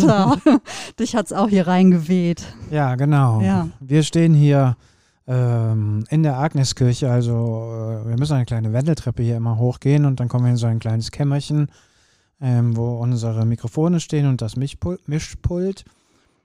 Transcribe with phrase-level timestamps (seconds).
[0.00, 0.36] Peter,
[0.98, 2.42] dich hat es auch hier reingeweht.
[2.70, 3.40] Ja, genau.
[3.40, 3.68] Ja.
[3.80, 4.76] Wir stehen hier
[5.26, 7.32] ähm, in der Agneskirche, also
[8.02, 10.66] äh, wir müssen eine kleine Wendeltreppe hier immer hochgehen und dann kommen wir in so
[10.66, 11.70] ein kleines Kämmerchen,
[12.40, 15.84] ähm, wo unsere Mikrofone stehen und das Mischpul Mischpult.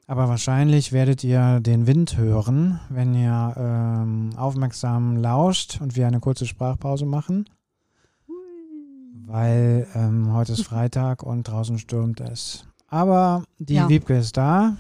[0.08, 6.20] Aber wahrscheinlich werdet ihr den Wind hören, wenn ihr ähm, aufmerksam lauscht und wir eine
[6.20, 7.50] kurze Sprachpause machen.
[9.26, 12.67] Weil ähm, heute ist Freitag und draußen stürmt es.
[12.96, 13.90] Aber die Ja.
[13.90, 14.78] Wiebke ist da.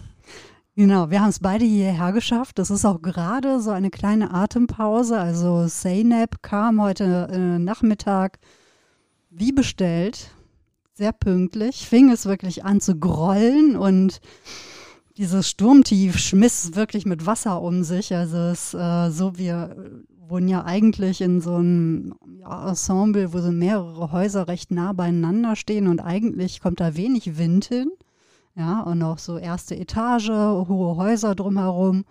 [0.77, 2.59] Genau, wir haben es beide hierher geschafft.
[2.59, 5.19] Das ist auch gerade so eine kleine Atempause.
[5.19, 8.39] Also Zeynep kam heute äh, Nachmittag
[9.29, 10.31] wie bestellt,
[10.93, 14.21] sehr pünktlich, fing es wirklich an zu grollen und
[15.17, 18.15] dieses Sturmtief schmiss wirklich mit Wasser um sich.
[18.15, 19.75] Also es äh, so, wir
[20.29, 25.57] wohnen ja eigentlich in so einem ja, Ensemble, wo so mehrere Häuser recht nah beieinander
[25.57, 27.91] stehen und eigentlich kommt da wenig Wind hin.
[28.55, 32.05] Ja, und auch so erste Etage, hohe Häuser drumherum.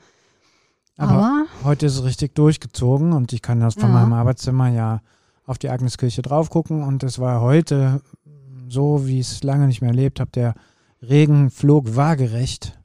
[0.96, 3.94] Aber, Aber, heute ist es richtig durchgezogen und ich kann das von Ja.
[3.94, 5.00] meinem Arbeitszimmer ja
[5.46, 8.00] auf die Agneskirche drauf gucken und es war heute
[8.68, 10.30] so, wie ich es lange nicht mehr erlebt habe.
[10.32, 10.54] Der
[11.02, 12.78] Regen flog waagerecht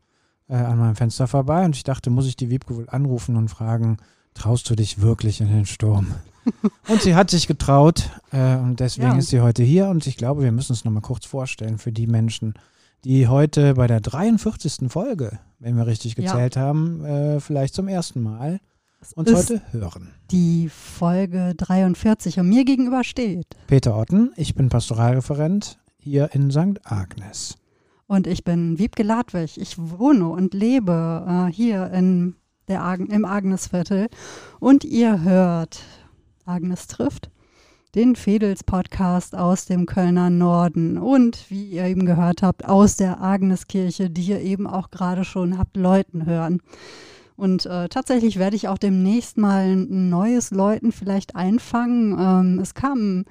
[0.48, 3.50] äh, an meinem Fenster vorbei und ich dachte, muss ich die Wiebke wohl anrufen und
[3.50, 3.98] fragen,
[4.34, 6.08] traust du dich wirklich in den Sturm?
[6.88, 9.18] und sie hat sich getraut äh, und deswegen Ja.
[9.18, 12.08] ist sie heute hier und ich glaube, wir müssen es nochmal kurz vorstellen für die
[12.08, 12.56] Menschen,
[13.04, 14.90] die heute bei der 43.
[14.92, 16.24] Folge, wenn wir richtig Ja.
[16.34, 18.60] gezählt haben, äh, vielleicht zum ersten Mal
[19.02, 20.10] es uns heute hören.
[20.32, 23.48] die Folge 43 und mir gegenüber steht.
[23.68, 26.80] Peter Otten, ich bin Pastoralreferent hier in St.
[26.84, 27.56] Agnes.
[28.08, 29.58] Und ich bin Wiebke Ladwig.
[29.58, 32.36] Ich wohne und lebe äh, hier in
[32.68, 34.08] der Agen, im Agnesviertel.
[34.60, 35.82] Und ihr hört
[36.46, 37.30] Agnes trifft
[37.96, 40.98] den Fedels-Podcast aus dem Kölner Norden.
[40.98, 45.58] Und wie ihr eben gehört habt, aus der Agneskirche, die ihr eben auch gerade schon
[45.58, 46.62] habt Leuten hören.
[47.36, 52.18] Und äh, tatsächlich werde ich auch demnächst mal ein neues Läuten vielleicht einfangen.
[52.20, 53.26] Ähm, es kamen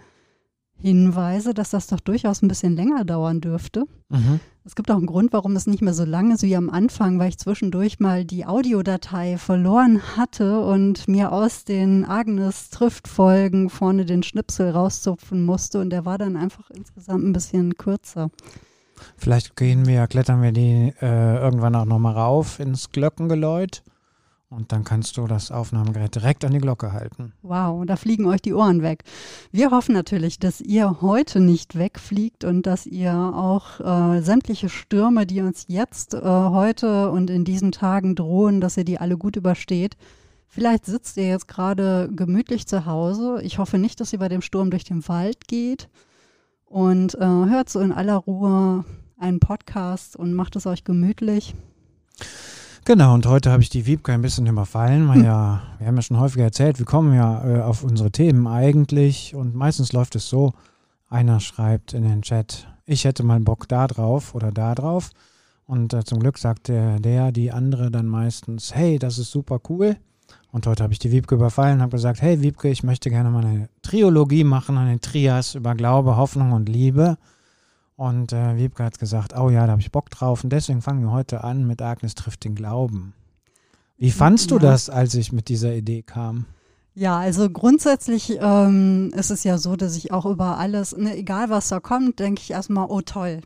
[0.80, 3.84] Hinweise, dass das doch durchaus ein bisschen länger dauern dürfte.
[4.64, 7.18] Es gibt auch einen Grund, warum es nicht mehr so lang ist wie am Anfang,
[7.18, 13.70] weil ich zwischendurch mal die Audiodatei verloren hatte und mir aus den Agnes trifft Folgen
[13.70, 18.30] vorne den Schnipsel rauszupfen musste und der war dann einfach insgesamt ein bisschen kürzer.
[19.16, 23.82] Vielleicht gehen wir, klettern wir die äh, irgendwann auch nochmal rauf ins Glockengeläut
[24.50, 27.32] und dann kannst du das Aufnahmegerät direkt an die Glocke halten.
[27.42, 29.04] Wow, da fliegen euch die Ohren weg.
[29.52, 35.26] Wir hoffen natürlich, dass ihr heute nicht wegfliegt und dass ihr auch äh, sämtliche Stürme,
[35.26, 39.36] die uns jetzt äh, heute und in diesen Tagen drohen, dass ihr die alle gut
[39.36, 39.96] übersteht.
[40.46, 43.40] Vielleicht sitzt ihr jetzt gerade gemütlich zu Hause.
[43.42, 45.90] Ich hoffe nicht, dass ihr bei dem Sturm durch den Wald geht
[46.64, 48.84] und äh, hört so in aller Ruhe
[49.18, 51.54] einen Podcast und macht es euch gemütlich.
[52.84, 56.02] Genau, und heute habe ich die Wiebke ein bisschen überfallen, weil ja, wir haben ja
[56.02, 60.28] schon häufiger erzählt, wir kommen ja äh, auf unsere Themen eigentlich und meistens läuft es
[60.28, 60.54] so,
[61.08, 65.10] einer schreibt in den Chat, ich hätte mal Bock da drauf oder da drauf.
[65.66, 69.60] Und äh, zum Glück sagt der, der, die andere dann meistens, hey, das ist super
[69.68, 69.96] cool.
[70.50, 73.28] Und heute habe ich die Wiebke überfallen und habe gesagt, hey Wiebke, ich möchte gerne
[73.28, 77.18] mal eine Triologie machen, eine Trias über Glaube, Hoffnung und Liebe
[77.98, 80.44] und äh, Wiebke hat gesagt, oh ja, da habe ich Bock drauf.
[80.44, 83.12] Und deswegen fangen wir heute an mit Agnes trifft den Glauben.
[83.96, 84.60] Wie fandst du Ja.
[84.60, 86.46] das, als ich mit dieser Idee kam?
[86.94, 91.50] Ja, also grundsätzlich ähm, ist es ja so, dass ich auch über alles, ne, egal
[91.50, 93.40] was da kommt, denke ich erstmal, oh toll,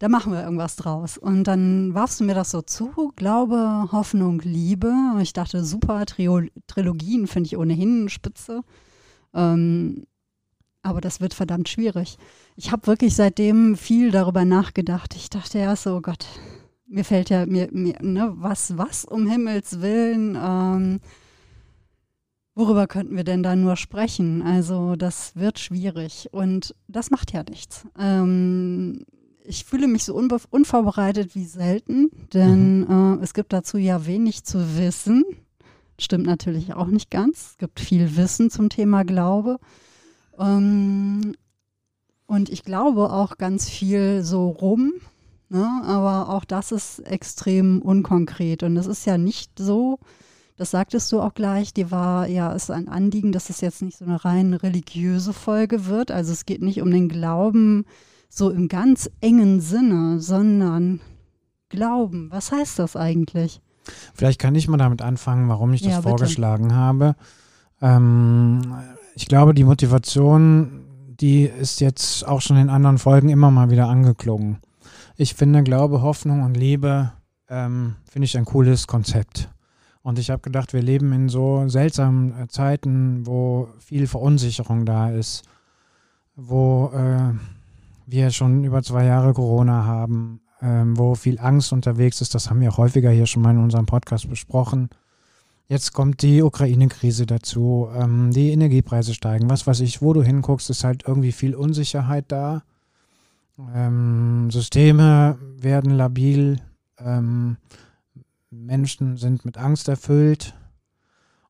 [0.00, 1.16] da machen wir irgendwas draus.
[1.16, 4.92] Und dann warfst du mir das so zu, Glaube, Hoffnung, Liebe.
[5.14, 8.60] Und ich dachte, super, Trio Trilogien finde ich ohnehin spitze.
[9.32, 10.04] Ähm,
[10.82, 12.18] aber das wird verdammt schwierig.
[12.60, 15.14] Ich habe wirklich seitdem viel darüber nachgedacht.
[15.14, 16.26] Ich dachte erst so, oh Gott,
[16.88, 20.98] mir fällt ja, mir, mir ne, was, was um Himmels Willen, ähm,
[22.56, 24.42] worüber könnten wir denn da nur sprechen?
[24.42, 27.86] Also das wird schwierig und das macht ja nichts.
[27.96, 29.04] Ähm,
[29.44, 34.76] ich fühle mich so unvorbereitet wie selten, denn äh, es gibt dazu ja wenig zu
[34.76, 35.22] wissen.
[35.96, 37.50] Stimmt natürlich auch nicht ganz.
[37.52, 39.60] Es gibt viel Wissen zum Thema Glaube.
[40.40, 41.34] Ähm,
[42.28, 44.92] und ich glaube auch ganz viel so rum,
[45.48, 45.66] ne?
[45.84, 48.62] aber auch das ist extrem unkonkret.
[48.62, 49.98] Und es ist ja nicht so,
[50.58, 53.96] das sagtest du auch gleich, dir war ja ist ein Anliegen, dass es jetzt nicht
[53.96, 56.10] so eine rein religiöse Folge wird.
[56.10, 57.86] Also es geht nicht um den Glauben
[58.28, 61.00] so im ganz engen Sinne, sondern
[61.70, 62.30] Glauben.
[62.30, 63.62] Was heißt das eigentlich?
[64.12, 67.16] Vielleicht kann ich mal damit anfangen, warum ich das Ja, vorgeschlagen habe.
[67.80, 68.74] Ähm,
[69.14, 70.87] ich glaube, die Motivation,
[71.20, 74.58] die ist jetzt auch schon in anderen Folgen immer mal wieder angeklungen.
[75.16, 77.12] ich finde Glaube, Hoffnung und Liebe
[77.48, 79.48] ähm, finde ich ein cooles Konzept.
[80.02, 85.10] Und ich habe gedacht, wir leben in so seltsamen äh, Zeiten, wo viel Verunsicherung da
[85.10, 85.42] ist,
[86.36, 87.34] wo äh,
[88.06, 92.34] wir schon über zwei Jahre Corona haben, ähm, wo viel Angst unterwegs ist.
[92.34, 94.88] Das haben wir häufiger hier schon mal in unserem Podcast besprochen.
[95.70, 100.70] Jetzt kommt die Ukraine-Krise dazu, ähm, die Energiepreise steigen, was weiß ich, wo du hinguckst,
[100.70, 102.62] ist halt irgendwie viel Unsicherheit da.
[103.74, 106.62] Ähm, Systeme werden labil,
[106.98, 107.58] ähm,
[108.50, 110.54] Menschen sind mit Angst erfüllt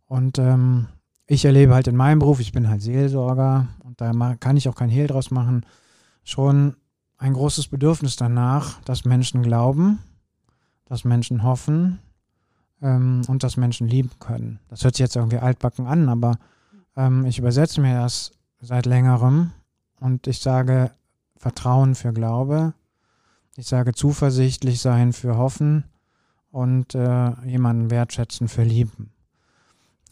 [0.06, 0.88] und ähm,
[1.28, 4.74] ich erlebe halt in meinem Beruf, ich bin halt Seelsorger und da kann ich auch
[4.74, 5.64] kein Hehl draus machen,
[6.24, 6.74] schon
[7.18, 10.00] ein großes Bedürfnis danach, dass Menschen glauben,
[10.86, 12.00] dass Menschen hoffen,
[12.82, 14.60] ähm, und dass Menschen lieben können.
[14.68, 16.38] Das hört sich jetzt irgendwie altbacken an, aber
[16.96, 19.52] ähm, ich übersetze mir das seit längerem
[20.00, 20.90] und ich sage
[21.36, 22.74] Vertrauen für Glaube,
[23.56, 25.84] ich sage zuversichtlich sein für Hoffen
[26.50, 29.10] und äh, jemanden wertschätzen für Lieben.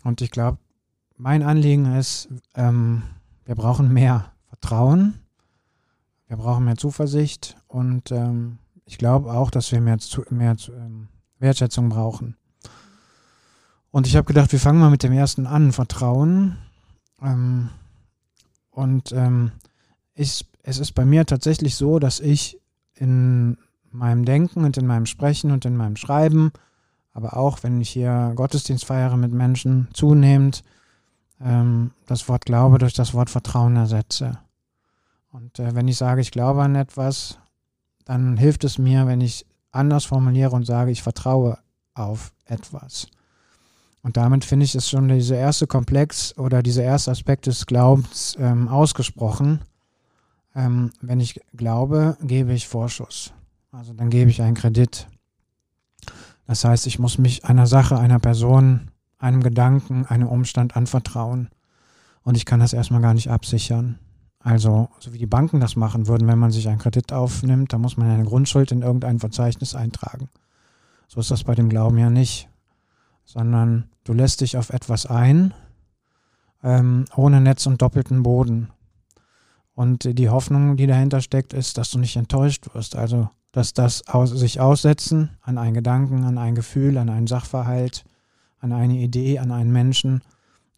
[0.05, 0.59] Und ich glaube,
[1.17, 3.03] mein Anliegen ist, ähm,
[3.45, 5.21] wir brauchen mehr Vertrauen,
[6.29, 9.99] wir brauchen mehr Zuversicht und ähm, ich glaube auch, dass wir mehr,
[10.31, 11.09] mehr ähm,
[11.39, 12.37] Wertschätzung brauchen.
[13.91, 16.59] Und ich habe gedacht, wir fangen mal mit dem ersten an, Vertrauen.
[17.23, 17.71] Ähm,
[18.71, 19.53] und ähm,
[20.15, 22.61] ich, es ist bei mir tatsächlich so, dass ich
[22.95, 23.59] in
[23.91, 26.53] meinem Denken und in meinem Sprechen und in meinem Schreiben,
[27.13, 30.63] aber auch wenn ich hier Gottesdienst feiere mit Menschen, zunehmend
[31.41, 34.39] ähm, das Wort Glaube durch das Wort Vertrauen ersetze.
[35.33, 37.39] Und äh, wenn ich sage, ich glaube an etwas,
[38.05, 41.59] dann hilft es mir, wenn ich anders formuliere und sage, ich vertraue
[41.95, 43.09] auf etwas.
[44.07, 48.37] Und damit finde ich es schon dieser erste Komplex oder dieser erste Aspekt des Glaubens
[48.39, 49.63] ähm, ausgesprochen.
[50.55, 53.33] Ähm, wenn ich glaube, gebe ich Vorschuss.
[53.73, 55.09] Also dann gebe ich einen Kredit.
[56.47, 61.49] Das heißt, ich muss mich einer Sache, einer Person, einem Gedanken, einem Umstand anvertrauen.
[62.23, 63.99] Und ich kann das erstmal gar nicht absichern.
[64.39, 67.79] Also, so wie die Banken das machen würden, wenn man sich einen Kredit aufnimmt, da
[67.79, 70.29] muss man eine Grundschuld in irgendein Verzeichnis eintragen.
[71.09, 72.49] So ist das bei dem Glauben ja nicht
[73.27, 75.53] sondern du lässt dich auf etwas ein,
[76.63, 78.71] ähm, ohne Netz und doppelten Boden.
[79.75, 82.97] Und die Hoffnung, die dahinter steckt, ist, dass du nicht enttäuscht wirst.
[82.97, 88.05] Also, dass das aus, sich aussetzen an einen Gedanken, an ein Gefühl, an einen Sachverhalt,
[88.61, 90.23] an eine Idee, an einen Menschen,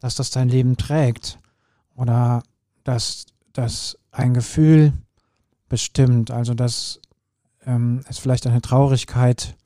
[0.00, 1.38] dass das dein Leben trägt.
[1.94, 2.42] Oder
[2.82, 4.92] dass das ein Gefühl
[5.68, 6.30] bestimmt.
[6.32, 7.00] Also, dass
[7.66, 9.56] ähm, es vielleicht eine Traurigkeit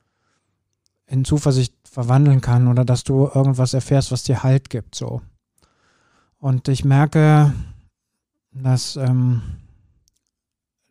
[1.13, 4.95] in Zuversicht verwandeln kann oder dass du irgendwas erfährst, was dir Halt gibt.
[4.95, 5.21] So.
[6.39, 7.53] Und ich merke,
[8.51, 9.43] dass, ähm,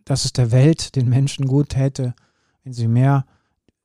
[0.04, 2.14] dass es der Welt, den Menschen gut täte,
[2.62, 3.26] wenn sie mehr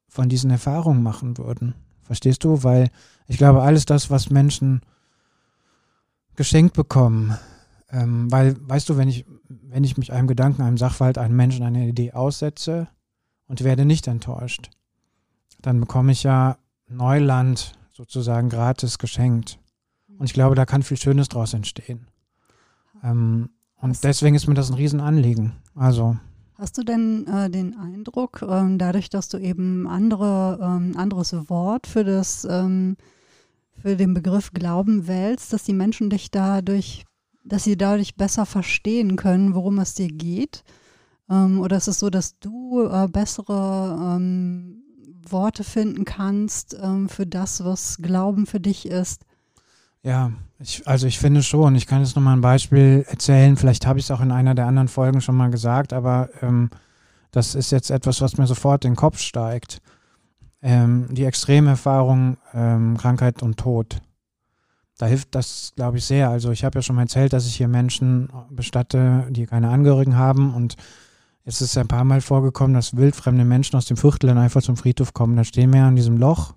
[0.08, 1.74] von diesen Erfahrungen machen würden.
[2.04, 2.64] Verstehst du?
[2.64, 2.92] Weil
[3.26, 4.82] ich glaube, alles das, was Menschen
[6.36, 7.36] geschenkt bekommen,
[7.90, 11.66] ähm, weil, weißt du, wenn ich, wenn ich mich einem Gedanken, einem Sachverhalt, einem Menschen,
[11.66, 12.88] einer Idee aussetze
[13.48, 14.70] und werde nicht enttäuscht,
[15.62, 16.58] dann bekomme ich ja
[16.90, 19.60] Neuland sozusagen gratis geschenkt.
[20.18, 22.08] Und ich glaube, da kann viel Schönes draus entstehen.
[23.04, 23.50] Ähm,
[23.80, 25.54] und deswegen ist mir das ein Riesenanliegen.
[25.76, 26.18] Also.
[26.56, 31.86] Hast du denn äh, den Eindruck, ähm, dadurch, dass du eben andere, ähm, anderes Wort
[31.86, 32.98] für das, ähm,
[33.80, 37.06] für den Begriff Glauben wählst, dass die Menschen dich dadurch,
[37.44, 40.64] dass sie dadurch besser verstehen können, worum es dir geht?
[41.30, 44.77] Ähm, oder ist es so, dass du äh, bessere ähm,
[45.32, 49.26] Worte finden kannst ähm, für das, was Glauben für dich ist.
[50.04, 54.00] Ja, ich, also ich finde schon, ich kann jetzt nochmal ein Beispiel erzählen, vielleicht habe
[54.00, 56.70] ich es auch in einer der anderen Folgen schon mal gesagt, aber ähm,
[57.32, 59.82] das ist jetzt etwas, was mir sofort in den Kopf steigt.
[60.62, 63.98] Ähm, die extreme Erfahrung ähm, Krankheit und Tod.
[64.98, 66.30] Da hilft das, glaube ich, sehr.
[66.30, 70.18] Also ich habe ja schon mal erzählt, dass ich hier Menschen bestatte, die keine Angehörigen
[70.18, 70.76] haben und
[71.48, 74.76] es ist ein paar Mal vorgekommen, dass wildfremde Menschen aus dem Viertel dann einfach zum
[74.76, 75.38] Friedhof kommen.
[75.38, 76.56] Da stehen wir an diesem Loch,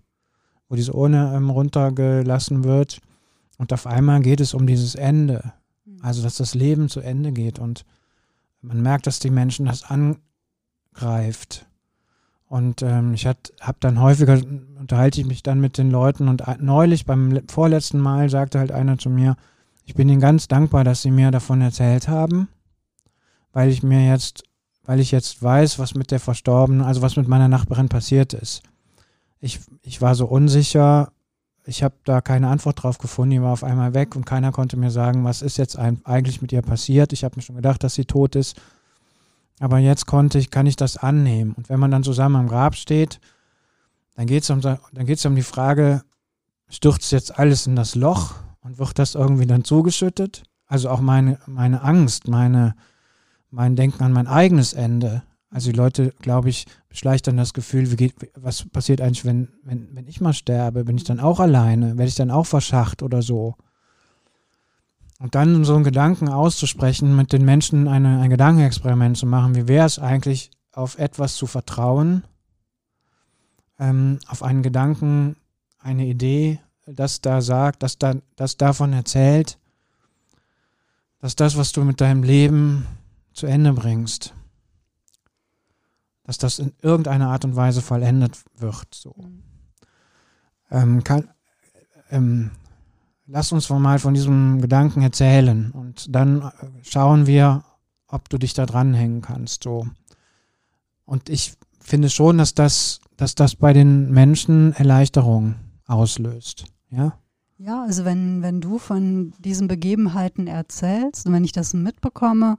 [0.68, 3.00] wo diese Urne ähm, runtergelassen wird.
[3.56, 5.52] Und auf einmal geht es um dieses Ende.
[5.84, 5.98] Mhm.
[6.02, 7.60] Also, dass das Leben zu Ende geht.
[7.60, 7.84] Und
[8.62, 11.66] man merkt, dass die Menschen das angreift.
[12.48, 14.40] Und ähm, ich habe dann häufiger,
[14.76, 16.26] unterhalte ich mich dann mit den Leuten.
[16.26, 19.36] Und neulich, beim vorletzten Mal, sagte halt einer zu mir,
[19.84, 22.48] ich bin ihnen ganz dankbar, dass sie mir davon erzählt haben,
[23.52, 24.49] weil ich mir jetzt
[24.84, 28.62] weil ich jetzt weiß, was mit der Verstorbenen, also was mit meiner Nachbarin passiert ist.
[29.40, 31.12] Ich, ich war so unsicher,
[31.64, 34.76] ich habe da keine Antwort drauf gefunden, die war auf einmal weg und keiner konnte
[34.76, 37.12] mir sagen, was ist jetzt eigentlich mit ihr passiert.
[37.12, 38.60] Ich habe mir schon gedacht, dass sie tot ist.
[39.60, 41.52] Aber jetzt konnte ich, kann ich das annehmen.
[41.52, 43.20] Und wenn man dann zusammen am Grab steht,
[44.16, 46.02] dann geht es um, um die Frage,
[46.68, 50.44] stürzt jetzt alles in das Loch und wird das irgendwie dann zugeschüttet?
[50.66, 52.74] Also auch meine, meine Angst, meine,
[53.50, 55.22] mein Denken an mein eigenes Ende.
[55.50, 59.48] Also die Leute, glaube ich, beschleicht dann das Gefühl, wie geht, was passiert eigentlich, wenn,
[59.64, 60.84] wenn, wenn ich mal sterbe?
[60.84, 61.98] Bin ich dann auch alleine?
[61.98, 63.56] Werde ich dann auch verschacht oder so?
[65.18, 69.68] Und dann so einen Gedanken auszusprechen, mit den Menschen eine, ein Gedankenexperiment zu machen, wie
[69.68, 72.24] wäre es eigentlich, auf etwas zu vertrauen,
[73.78, 75.36] ähm, auf einen Gedanken,
[75.78, 79.58] eine Idee, das da sagt, das, da, das davon erzählt,
[81.20, 82.86] dass das, was du mit deinem Leben
[83.32, 84.34] zu Ende bringst,
[86.24, 88.94] dass das in irgendeiner Art und Weise vollendet wird.
[88.94, 89.14] So.
[89.16, 89.42] Mhm.
[90.70, 91.28] Ähm, kann,
[92.10, 92.50] ähm,
[93.26, 96.50] lass uns mal von diesem Gedanken erzählen und dann äh,
[96.82, 97.64] schauen wir,
[98.06, 99.64] ob du dich da dranhängen kannst.
[99.64, 99.86] So.
[101.04, 105.56] Und ich finde schon, dass das, dass das bei den Menschen Erleichterung
[105.86, 106.64] auslöst.
[106.90, 107.14] Ja?
[107.58, 112.56] Ja, also wenn, wenn du von diesen Begebenheiten erzählst und wenn ich das mitbekomme,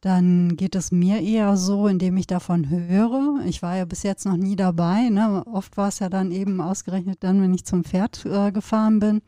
[0.00, 3.40] dann geht es mir eher so, indem ich davon höre.
[3.46, 5.08] Ich war ja bis jetzt noch nie dabei.
[5.08, 5.44] Ne?
[5.46, 9.22] Oft war es ja dann eben ausgerechnet dann, wenn ich zum Pferd äh, gefahren bin.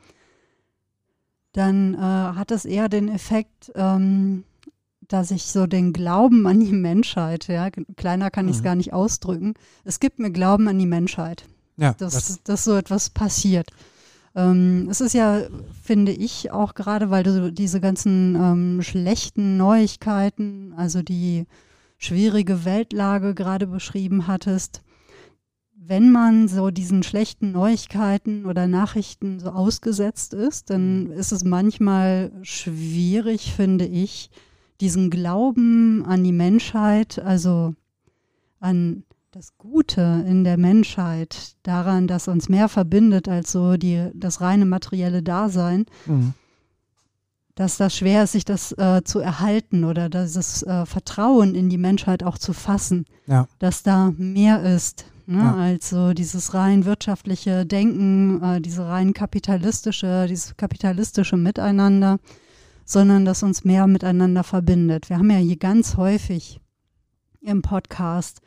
[1.52, 4.44] Dann äh, hat es eher den Effekt, ähm,
[5.08, 8.64] dass ich so den Glauben an die Menschheit, ja, kleiner kann ich es mhm.
[8.64, 9.54] gar nicht ausdrücken.
[9.84, 11.46] Es gibt mir Glauben an die Menschheit.
[11.76, 13.70] Ja, dass, das dass so etwas passiert.
[14.34, 15.42] Ähm, es ist ja,
[15.82, 21.46] finde ich, auch gerade, weil du diese ganzen ähm, schlechten Neuigkeiten, also die
[21.98, 24.82] schwierige Weltlage gerade beschrieben hattest,
[25.82, 31.12] wenn man so diesen schlechten Neuigkeiten oder Nachrichten so ausgesetzt ist, dann mhm.
[31.12, 34.30] ist es manchmal schwierig, finde ich,
[34.80, 37.74] diesen Glauben an die Menschheit, also
[38.60, 44.40] an das Gute in der Menschheit, daran, dass uns mehr verbindet als so die, das
[44.40, 46.34] reine materielle Dasein, mhm.
[47.54, 51.78] dass das schwer ist, sich das äh, zu erhalten oder dieses äh, Vertrauen in die
[51.78, 53.46] Menschheit auch zu fassen, ja.
[53.60, 55.04] dass da mehr ist.
[55.26, 55.54] Ne, ja.
[55.54, 62.18] als so dieses rein wirtschaftliche Denken, äh, diese rein kapitalistische, dieses kapitalistische Miteinander,
[62.84, 65.08] sondern dass uns mehr miteinander verbindet.
[65.08, 66.60] Wir haben ja hier ganz häufig
[67.42, 68.40] im Podcast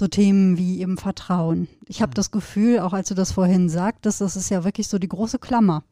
[0.00, 1.68] so Themen wie eben Vertrauen.
[1.86, 4.98] Ich habe das Gefühl, auch als du das vorhin sagtest, das ist ja wirklich so
[4.98, 5.84] die große Klammer.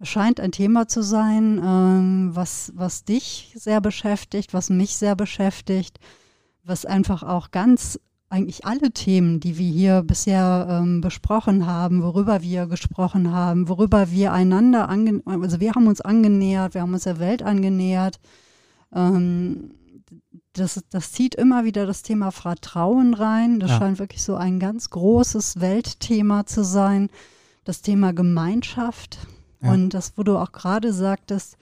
[0.00, 5.14] Es scheint ein Thema zu sein, ähm, was, was dich sehr beschäftigt, was mich sehr
[5.14, 6.00] beschäftigt,
[6.64, 12.42] was einfach auch ganz eigentlich alle Themen, die wir hier bisher ähm, besprochen haben, worüber
[12.42, 17.18] wir gesprochen haben, worüber wir einander, also wir haben uns angenähert, wir haben uns der
[17.18, 18.20] Welt angenähert,
[18.94, 19.72] ähm,
[20.52, 23.60] das, das zieht immer wieder das Thema Vertrauen rein.
[23.60, 23.78] Das ja.
[23.78, 27.08] scheint wirklich so ein ganz großes Weltthema zu sein.
[27.64, 29.18] Das Thema Gemeinschaft.
[29.62, 29.72] Ja.
[29.72, 31.56] Und das, wo du auch gerade sagtest,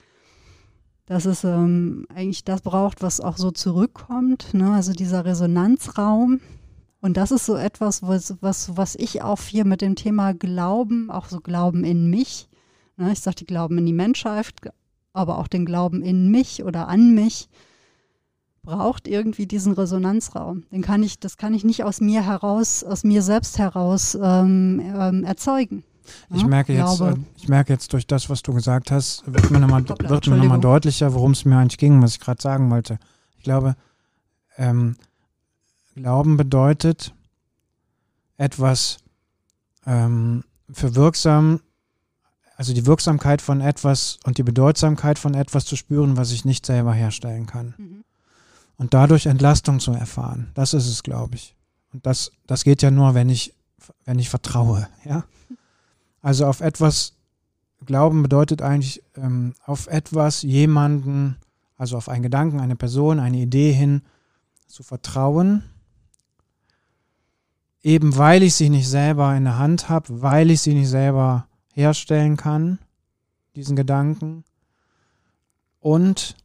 [1.05, 4.53] dass es ähm, eigentlich das braucht, was auch so zurückkommt.
[4.53, 4.71] Ne?
[4.73, 6.39] Also dieser Resonanzraum.
[7.01, 11.09] Und das ist so etwas, was, was, was ich auch hier mit dem Thema Glauben,
[11.09, 12.49] auch so Glauben in mich,
[12.97, 13.11] ne?
[13.11, 14.53] ich sage die Glauben in die Menschheit,
[15.13, 17.47] aber auch den Glauben in mich oder an mich,
[18.69, 20.63] braucht irgendwie diesen Resonanzraum.
[20.71, 24.79] Den kann ich, das kann ich nicht aus mir heraus, aus mir selbst heraus ähm,
[24.79, 25.83] ähm, erzeugen.
[26.33, 29.49] Ich, ja, merke jetzt, äh, ich merke jetzt durch das, was du gesagt hast, wird
[29.49, 32.99] mir nochmal noch deutlicher, worum es mir eigentlich ging, was ich gerade sagen wollte.
[33.37, 33.75] Ich glaube,
[34.57, 34.95] ähm,
[35.95, 37.13] Glauben bedeutet,
[38.37, 38.97] etwas
[39.85, 41.61] ähm, für wirksam,
[42.55, 46.65] also die Wirksamkeit von etwas und die Bedeutsamkeit von etwas zu spüren, was ich nicht
[46.65, 47.73] selber herstellen kann.
[47.77, 48.03] Mhm
[48.79, 50.49] und dadurch Entlastung zu erfahren.
[50.55, 51.55] Das ist es, glaube ich.
[51.93, 53.53] Und das, das geht ja nur, wenn ich,
[54.05, 55.25] wenn ich vertraue, ja.
[56.21, 57.13] Also auf etwas
[57.85, 61.37] glauben bedeutet eigentlich ähm, auf etwas jemanden,
[61.77, 64.01] also auf einen Gedanken, eine Person, eine Idee hin
[64.67, 65.63] zu vertrauen,
[67.81, 71.47] eben weil ich sie nicht selber in der Hand habe, weil ich sie nicht selber
[71.73, 72.79] herstellen kann,
[73.55, 74.43] diesen Gedanken,
[75.79, 76.35] und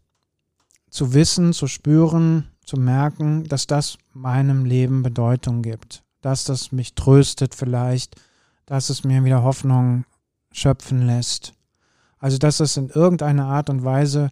[0.94, 6.94] zu wissen, zu spüren, zu merken, dass das meinem Leben Bedeutung gibt, dass das mich
[6.94, 8.14] tröstet vielleicht,
[8.64, 10.04] dass es mir wieder Hoffnung
[10.52, 11.52] schöpfen lässt.
[12.20, 14.30] Also dass es in irgendeiner Art und Weise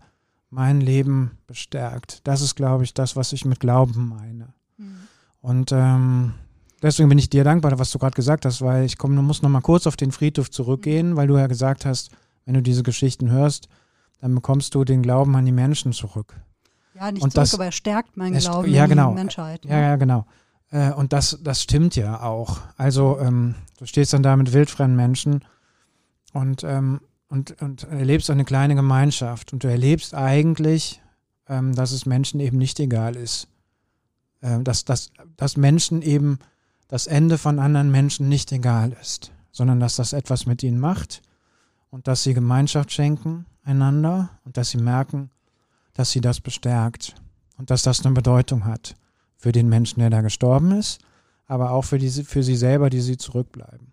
[0.51, 2.21] mein Leben bestärkt.
[2.29, 4.55] Das ist, glaube ich, das, was ich mit Glauben meine.
[4.77, 4.97] Mhm.
[5.41, 6.35] Und ähm,
[6.81, 9.51] deswegen bin ich dir dankbar, was du gerade gesagt hast, weil ich komme, muss noch
[9.51, 11.17] mal kurz auf den Friedhof zurückgehen, mhm.
[11.17, 12.13] weil du ja gesagt hast,
[12.45, 13.69] wenn du diese Geschichten hörst,
[14.21, 16.37] dann bekommst du den Glauben an die Menschen zurück.
[16.95, 19.11] Ja, nicht und zurück, das, aber er stärkt meinen Glauben ja, in genau.
[19.11, 19.65] die Menschheit.
[19.65, 20.27] Ja, ja, genau.
[20.71, 22.59] Äh, und das, das stimmt ja auch.
[22.77, 25.45] Also ähm, du stehst dann da mit wildfremden Menschen
[26.33, 31.01] und, ähm, und, und erlebst eine kleine Gemeinschaft und du erlebst eigentlich,
[31.49, 33.49] ähm, dass es Menschen eben nicht egal ist.
[34.43, 36.41] Ähm, dass, dass, dass Menschen eben
[36.89, 41.23] das Ende von anderen Menschen nicht egal ist, sondern dass das etwas mit ihnen macht
[41.91, 45.31] und dass sie Gemeinschaft schenken einander und dass sie merken,
[45.95, 47.15] dass sie das bestärkt
[47.59, 48.95] und dass das eine Bedeutung hat
[49.37, 51.01] für den Menschen, der da gestorben ist,
[51.47, 53.93] aber auch für, diese, für sie selber, die sie zurückbleiben.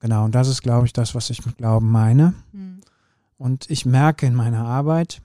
[0.00, 2.34] Genau, und das ist, glaube ich, das, was ich mit Glauben meine.
[2.52, 2.80] Hm.
[3.38, 5.20] Und ich merke in meiner Arbeit,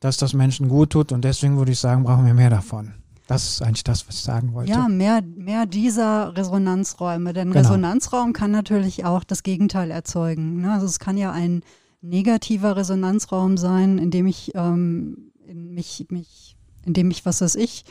[0.00, 2.94] dass das Menschen gut tut und deswegen würde ich sagen, brauchen wir mehr davon.
[3.26, 4.70] Das ist eigentlich das, was ich sagen wollte.
[4.70, 7.34] Ja, mehr, mehr dieser Resonanzräume.
[7.34, 7.60] Denn Genau.
[7.60, 10.62] Resonanzraum kann natürlich auch das Gegenteil erzeugen.
[10.62, 10.72] Ne?
[10.72, 11.62] Also es kann ja ein
[12.00, 17.56] negativer Resonanzraum sein, in dem ich, ähm, in mich, mich, in dem ich, was weiß
[17.56, 17.84] ich,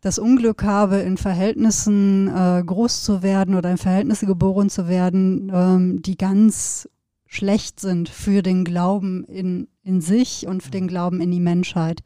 [0.00, 5.50] das Unglück habe, in Verhältnissen äh, groß zu werden oder in Verhältnisse geboren zu werden,
[5.52, 6.88] ähm, die ganz
[7.26, 12.02] schlecht sind für den Glauben in, in sich und für den Glauben in die Menschheit.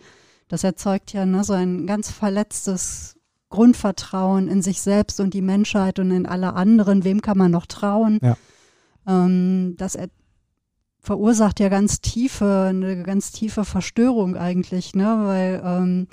[0.49, 3.17] Das erzeugt ja ne, so ein ganz verletztes
[3.49, 7.05] Grundvertrauen in sich selbst und die Menschheit und in alle anderen.
[7.05, 8.19] Wem kann man noch trauen?
[8.21, 8.37] Ja.
[9.07, 10.09] Ähm, das er
[11.05, 15.21] verursacht ja ganz tiefe, eine ganz tiefe Verstörung eigentlich, ne?
[15.25, 16.07] Weil ähm,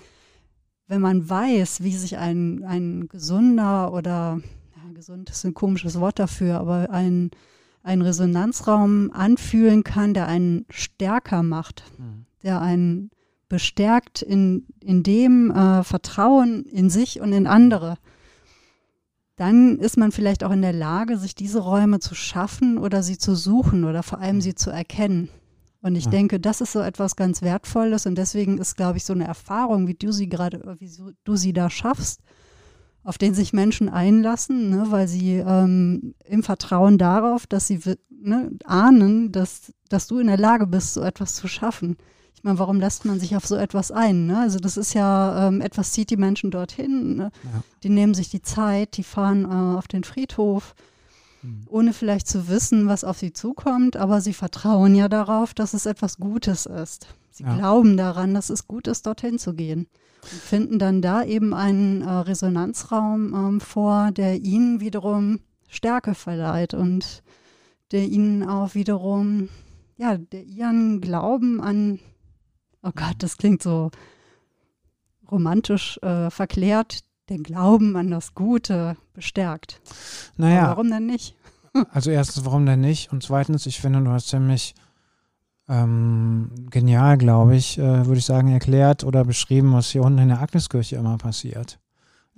[0.87, 4.41] wenn man weiß, wie sich ein, ein gesunder oder
[4.75, 7.31] ja, gesund ist ein komisches Wort dafür, aber ein,
[7.83, 12.25] ein Resonanzraum anfühlen kann, der einen stärker macht, Mhm.
[12.43, 13.09] der einen
[13.47, 17.95] bestärkt in, in dem äh, Vertrauen in sich und in andere,
[19.41, 23.17] dann ist man vielleicht auch in der Lage, sich diese Räume zu schaffen oder sie
[23.17, 25.29] zu suchen oder vor allem sie zu erkennen.
[25.81, 26.11] Und ich Ja.
[26.11, 29.87] denke, das ist so etwas ganz Wertvolles und deswegen ist, glaube ich, so eine Erfahrung,
[29.87, 30.91] wie du sie gerade, wie
[31.23, 32.21] du sie da schaffst,
[33.03, 37.79] auf den sich Menschen einlassen, ne, weil sie ähm, im Vertrauen darauf, dass sie
[38.11, 41.97] ne, ahnen, dass, dass du in der Lage bist, so etwas zu schaffen.
[42.41, 44.25] Ich meine, warum lässt man sich auf so etwas ein?
[44.25, 44.39] Ne?
[44.39, 47.15] Also das ist ja, ähm, etwas zieht die Menschen dorthin.
[47.17, 47.31] Ne?
[47.43, 47.61] Ja.
[47.83, 50.73] Die nehmen sich die Zeit, die fahren äh, auf den Friedhof,
[51.43, 51.65] Mhm.
[51.69, 55.87] ohne vielleicht zu wissen, was auf sie zukommt, aber sie vertrauen ja darauf, dass es
[55.87, 57.07] etwas Gutes ist.
[57.31, 57.55] Sie Ja.
[57.57, 59.87] glauben daran, dass es gut ist, dorthin zu gehen.
[60.21, 66.73] Und finden dann da eben einen äh, Resonanzraum ähm, vor, der ihnen wiederum Stärke verleiht
[66.75, 67.23] und
[67.91, 69.49] der ihnen auch wiederum,
[69.97, 71.99] ja, der ihren Glauben an,
[72.83, 73.91] oh Gott, das klingt so
[75.29, 79.81] romantisch äh, verklärt, den Glauben an das Gute bestärkt.
[80.37, 81.35] Aber Naja, warum denn nicht?
[81.91, 83.11] also erstens, warum denn nicht?
[83.11, 84.75] Und zweitens, ich finde, du hast ziemlich
[85.69, 90.27] ähm, genial, glaube ich, äh, würde ich sagen, erklärt oder beschrieben, was hier unten in
[90.27, 91.79] der Agneskirche immer passiert.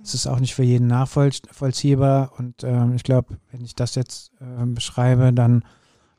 [0.02, 4.32] Es ist auch nicht für jeden nachvollziehbar und ähm, ich glaube, wenn ich das jetzt
[4.40, 5.64] äh, beschreibe, dann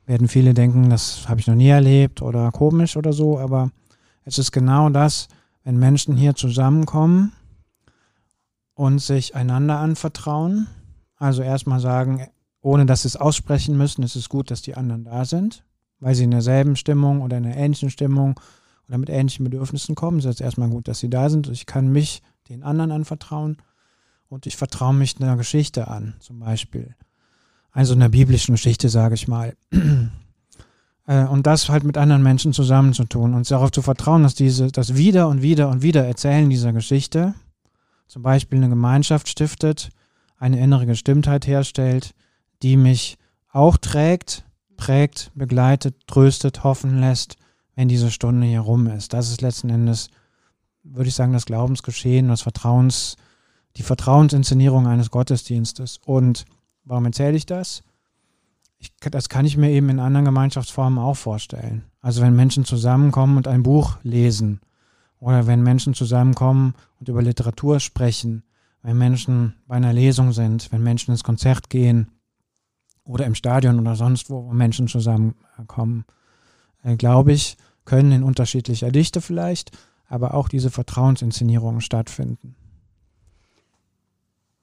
[0.06, 3.70] werden viele denken, das habe ich noch nie erlebt oder komisch oder so, aber
[4.26, 5.28] es ist genau das,
[5.62, 7.32] wenn Menschen hier zusammenkommen
[8.74, 10.66] und sich einander anvertrauen,
[11.16, 12.26] also erstmal sagen,
[12.60, 15.64] ohne dass sie es aussprechen müssen, es ist gut, dass die anderen da sind,
[16.00, 18.38] weil sie in derselben Stimmung oder in einer ähnlichen Stimmung
[18.88, 20.18] oder mit ähnlichen Bedürfnissen kommen.
[20.18, 21.48] Es ist erstmal gut, dass sie da sind.
[21.48, 23.58] Ich kann mich den anderen anvertrauen
[24.28, 26.96] und ich vertraue mich einer Geschichte an, zum Beispiel.
[27.70, 29.56] Also einer biblischen Geschichte, sage ich mal.
[31.06, 34.96] Äh, Und das halt mit anderen Menschen zusammenzutun und darauf zu vertrauen, dass diese, das
[34.96, 37.34] wieder und wieder und wieder erzählen dieser Geschichte
[38.08, 39.90] zum Beispiel eine Gemeinschaft stiftet,
[40.38, 42.14] eine innere Gestimmtheit herstellt,
[42.62, 43.18] die mich
[43.50, 44.44] auch trägt,
[44.76, 47.36] prägt, begleitet, tröstet, hoffen lässt,
[47.74, 49.12] wenn diese Stunde hier rum ist.
[49.12, 50.08] Das ist letzten Endes,
[50.82, 53.16] würde ich sagen, das Glaubensgeschehen, das Vertrauens,
[53.76, 55.98] die Vertrauensinszenierung eines Gottesdienstes.
[56.04, 56.44] Und
[56.84, 57.82] warum erzähle ich das?
[58.86, 61.84] Ich, das kann ich mir eben in anderen Gemeinschaftsformen auch vorstellen.
[62.00, 64.60] Also wenn Menschen zusammenkommen und ein Buch lesen
[65.18, 68.44] oder wenn Menschen zusammenkommen und über Literatur sprechen,
[68.82, 72.12] wenn Menschen bei einer Lesung sind, wenn Menschen ins Konzert gehen
[73.02, 76.04] oder im Stadion oder sonst wo, wo Menschen zusammenkommen,
[76.84, 79.76] äh, glaube ich, können in unterschiedlicher Dichte vielleicht,
[80.08, 82.54] aber auch diese Vertrauensinszenierungen stattfinden.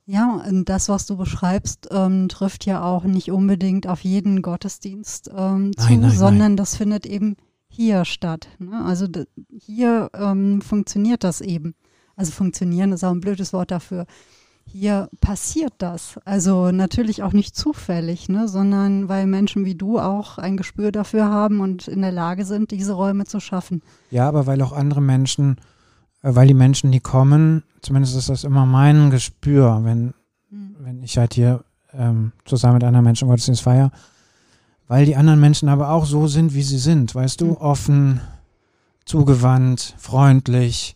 [0.06, 5.30] Ja, und das, was du beschreibst, ähm, trifft ja auch nicht unbedingt auf jeden Gottesdienst
[5.34, 7.38] ähm, zu, Nein, nein, sondern das findet eben
[7.70, 8.50] hier statt.
[8.60, 8.84] Ne?
[8.84, 9.08] Also
[9.50, 11.74] hier ähm, funktioniert das eben.
[12.16, 14.06] Also funktionieren ist auch ein blödes Wort dafür.
[14.66, 16.20] hier passiert das.
[16.26, 21.26] Also natürlich auch nicht zufällig, ne, sondern weil Menschen wie du auch ein Gespür dafür
[21.26, 23.82] haben und in der Lage sind, diese Räume zu schaffen.
[24.12, 25.58] Ja, aber weil auch andere Menschen,
[26.24, 30.14] weil die Menschen, die kommen, zumindest ist das immer mein Gespür, wenn,
[30.50, 30.76] mhm.
[30.80, 33.92] wenn ich halt hier ähm, zusammen mit anderen Menschen Gottesdienst feiere,
[34.88, 37.58] weil die anderen Menschen aber auch so sind, wie sie sind, weißt du, mhm.
[37.58, 38.22] offen,
[39.06, 40.96] zugewandt, freundlich,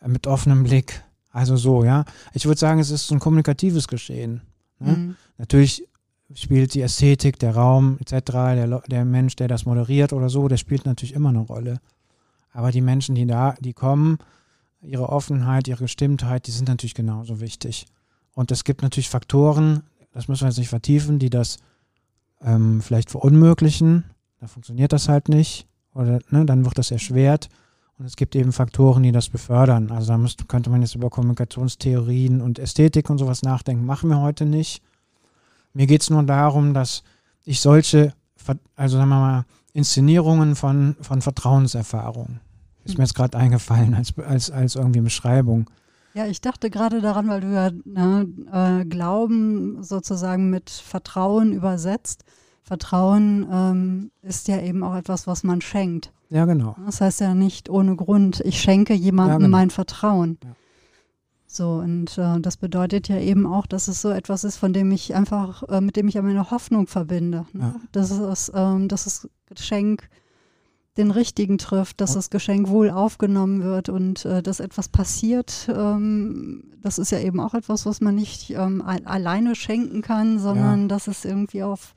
[0.00, 1.04] äh, mit offenem Blick.
[1.30, 2.04] Also so, ja.
[2.32, 4.42] Ich würde sagen, es ist so ein kommunikatives Geschehen.
[4.80, 4.92] Ne?
[4.92, 5.16] Mhm.
[5.38, 5.86] Natürlich
[6.34, 10.56] spielt die Ästhetik, der Raum etc., der, der Mensch, der das moderiert oder so, der
[10.56, 11.80] spielt natürlich immer eine Rolle.
[12.52, 14.18] Aber die Menschen, die da, die kommen,
[14.84, 17.86] ihre Offenheit, ihre Gestimmtheit, die sind natürlich genauso wichtig.
[18.34, 21.58] Und es gibt natürlich Faktoren, das müssen wir jetzt nicht vertiefen, die das
[22.40, 24.04] ähm, vielleicht verunmöglichen.
[24.40, 25.66] Da funktioniert das halt nicht.
[25.94, 27.48] Oder ne, dann wird das erschwert.
[27.98, 29.90] Und es gibt eben Faktoren, die das befördern.
[29.90, 33.86] Also da müsste, könnte man jetzt über Kommunikationstheorien und Ästhetik und sowas nachdenken.
[33.86, 34.82] Machen wir heute nicht.
[35.72, 37.02] Mir geht es nur darum, dass
[37.44, 38.12] ich solche,
[38.76, 42.40] also sagen wir mal, Inszenierungen von, von Vertrauenserfahrungen,
[42.84, 45.70] ist mir jetzt gerade eingefallen als, als, als irgendwie Beschreibung.
[46.14, 52.24] Ja, ich dachte gerade daran, weil du ja ne, äh, Glauben sozusagen mit Vertrauen übersetzt.
[52.62, 56.12] Vertrauen ähm, ist ja eben auch etwas, was man schenkt.
[56.30, 56.76] Ja, genau.
[56.86, 59.56] Das heißt ja nicht ohne Grund, ich schenke jemandem ja, genau.
[59.56, 60.38] mein Vertrauen.
[60.42, 60.50] Ja.
[61.46, 64.90] So, und äh, das bedeutet ja eben auch, dass es so etwas ist, von dem
[64.90, 67.46] ich einfach, äh, mit dem ich meine Hoffnung verbinde.
[67.52, 67.74] Ne?
[67.74, 67.80] Ja.
[67.92, 70.08] Dass, es, ähm, dass das Geschenk
[70.96, 75.68] den richtigen trifft, dass das Geschenk wohl aufgenommen wird und äh, dass etwas passiert.
[75.74, 80.82] Ähm, das ist ja eben auch etwas, was man nicht ähm, alleine schenken kann, sondern
[80.82, 80.88] ja.
[80.88, 81.94] dass es irgendwie auf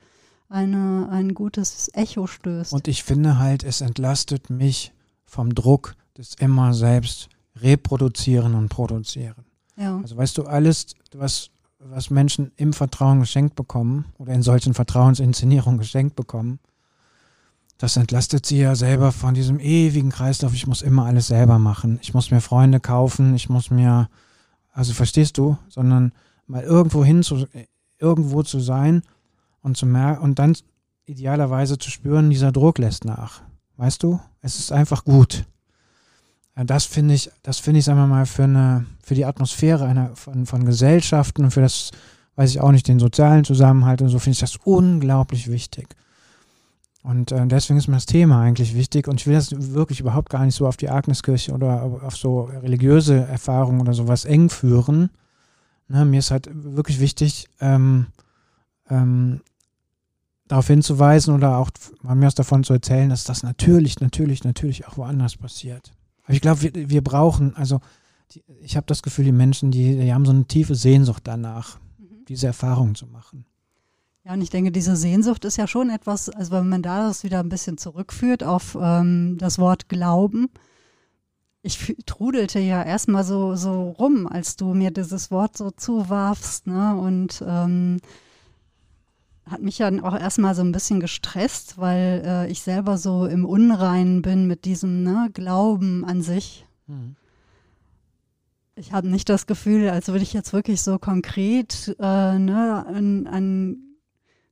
[0.49, 2.73] eine, ein gutes Echo stößt.
[2.73, 4.93] Und ich finde halt, es entlastet mich
[5.25, 9.45] vom Druck des immer selbst reproduzieren und produzieren.
[9.75, 9.97] Ja.
[9.97, 15.79] Also weißt du, alles, was, was Menschen im Vertrauen geschenkt bekommen oder in solchen Vertrauensinszenierungen
[15.79, 16.60] geschenkt bekommen,
[17.77, 20.53] das entlastet sie ja selber von diesem ewigen Kreislauf.
[20.53, 21.99] Ich muss immer alles selber machen.
[22.01, 23.35] Ich muss mir Freunde kaufen.
[23.35, 24.09] Ich muss mir,
[24.73, 26.11] also verstehst du, sondern
[26.47, 27.45] mal irgendwo hin zu,
[27.99, 29.03] irgendwo zu sein
[29.61, 30.57] und zu merken und dann
[31.05, 33.41] idealerweise zu spüren, dieser Druck lässt nach.
[33.77, 34.19] Weißt du?
[34.41, 35.45] Es ist einfach gut.
[36.55, 40.15] Das finde ich, das finde ich, sagen wir mal, für eine, für die Atmosphäre einer,
[40.15, 41.91] von, von Gesellschaften und für das,
[42.35, 45.95] weiß ich auch nicht, den sozialen Zusammenhalt und so finde ich das unglaublich wichtig.
[47.08, 50.30] Und äh, deswegen ist mir das Thema eigentlich wichtig und ich will das wirklich überhaupt
[50.30, 55.10] gar nicht so auf die Agneskirche oder auf so religiöse Erfahrungen oder sowas eng führen.
[55.88, 58.08] Ne, mir ist halt wirklich wichtig, ähm,
[58.89, 59.39] ähm,
[60.50, 61.70] darauf hinzuweisen oder auch
[62.02, 65.93] mal mir was davon zu erzählen, dass das natürlich, natürlich, natürlich auch woanders passiert.
[66.26, 67.80] Aber ich glaube, wir, wir brauchen, also
[68.32, 71.80] die, ich habe das Gefühl, die Menschen, die, die haben so eine tiefe Sehnsucht danach,
[72.00, 72.26] mhm.
[72.28, 73.46] diese Erfahrungen zu machen.
[74.27, 77.23] Ja, und ich denke, diese Sehnsucht ist ja schon etwas, also wenn man da das
[77.23, 80.49] wieder ein bisschen zurückführt auf ähm, das Wort Glauben.
[81.61, 86.97] Ich trudelte ja erstmal so, so rum, als du mir dieses Wort so zuwarfst, ne?
[86.97, 87.99] Und ähm,
[89.49, 93.45] hat mich ja auch erstmal so ein bisschen gestresst, weil äh, ich selber so im
[93.45, 96.65] Unreinen bin mit diesem ne, Glauben an sich.
[96.87, 97.15] Mhm.
[98.75, 103.25] Ich habe nicht das Gefühl, als würde ich jetzt wirklich so konkret äh, ne, an,
[103.25, 103.87] an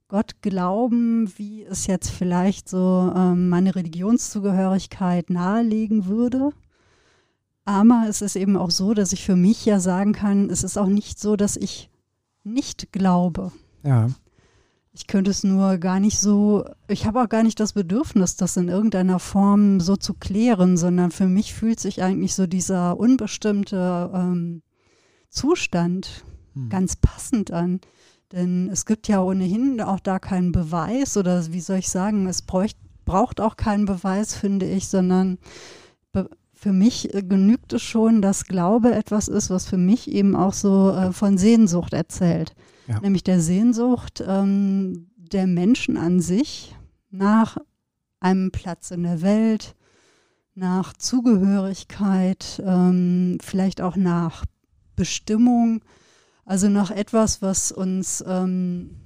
[0.08, 6.52] Gott glauben, wie es jetzt vielleicht so ähm, meine Religionszugehörigkeit nahelegen würde.
[7.65, 10.78] Aber es ist eben auch so, dass ich für mich ja sagen kann, es ist
[10.78, 11.89] auch nicht so, dass ich
[12.44, 13.52] nicht glaube.
[13.84, 14.10] Ja.
[14.94, 18.56] Ich könnte es nur gar nicht so, ich habe auch gar nicht das Bedürfnis, das
[18.56, 24.12] in irgendeiner Form so zu klären, sondern für mich fühlt sich eigentlich so dieser unbestimmte
[24.13, 24.62] ähm,
[25.30, 26.70] Zustand hm.
[26.70, 27.82] ganz passend an.
[28.31, 32.41] Denn es gibt ja ohnehin auch da keinen Beweis oder wie soll ich sagen, es
[32.41, 35.38] bräucht, braucht auch keinen Beweis, finde ich, sondern
[36.65, 40.89] für mich genügt es schon, dass Glaube etwas ist, was für mich eben auch so
[40.89, 42.55] äh, von Sehnsucht erzählt.
[42.88, 42.99] Ja.
[43.01, 46.75] Nämlich der Sehnsucht ähm, der Menschen an sich
[47.11, 47.57] nach
[48.19, 49.75] einem Platz in der Welt,
[50.55, 54.45] nach Zugehörigkeit, ähm, vielleicht auch nach
[54.95, 55.81] Bestimmung
[56.45, 59.01] also noch etwas, was uns ähm,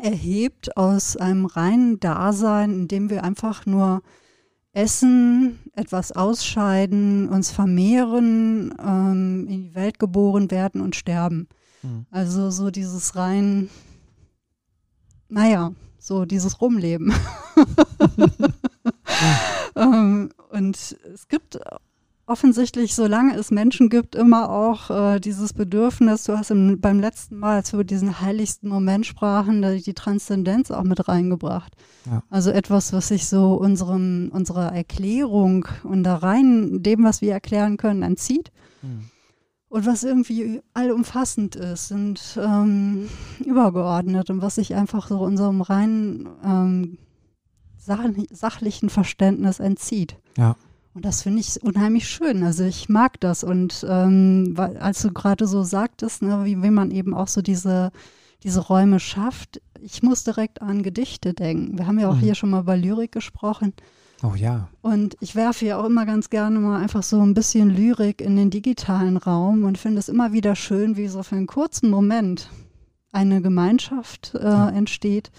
[0.00, 4.02] erhebt aus einem reinen Dasein, in dem wir einfach nur
[4.72, 11.48] essen, etwas ausscheiden, uns vermehren, ähm, in die Welt geboren werden und sterben.
[11.82, 12.06] Mhm.
[12.10, 13.68] Also so dieses rein,
[15.28, 17.12] naja, so dieses Rumleben.
[19.76, 21.58] ähm, und es gibt
[22.32, 27.38] offensichtlich, solange es Menschen gibt, immer auch äh, dieses Bedürfnis, du hast im, beim letzten
[27.38, 31.74] Mal, als wir über diesen heiligsten Moment sprachen, die Transzendenz auch mit reingebracht.
[32.06, 32.22] Ja.
[32.30, 37.76] Also etwas, was sich so unserem, unserer Erklärung und da rein dem, was wir erklären
[37.76, 38.50] können, entzieht.
[38.80, 39.10] Mhm.
[39.68, 43.08] Und was irgendwie allumfassend ist und ähm,
[43.44, 46.98] übergeordnet und was sich einfach so unserem rein ähm,
[47.78, 50.16] sachlichen Verständnis entzieht.
[50.36, 50.56] Ja.
[50.94, 52.42] Und das finde ich unheimlich schön.
[52.42, 53.44] Also ich mag das.
[53.44, 57.40] Und ähm, weil, als du gerade so sagtest, ne, wie, wie man eben auch so
[57.40, 57.92] diese,
[58.42, 61.78] diese Räume schafft, ich muss direkt an Gedichte denken.
[61.78, 62.20] Wir haben ja auch mhm.
[62.20, 63.72] hier schon mal über Lyrik gesprochen.
[64.22, 64.68] Oh ja.
[64.82, 68.36] Und ich werfe ja auch immer ganz gerne mal einfach so ein bisschen Lyrik in
[68.36, 72.48] den digitalen Raum und finde es immer wieder schön, wie so für einen kurzen Moment
[73.10, 74.68] eine Gemeinschaft äh, ja.
[74.68, 75.32] entsteht.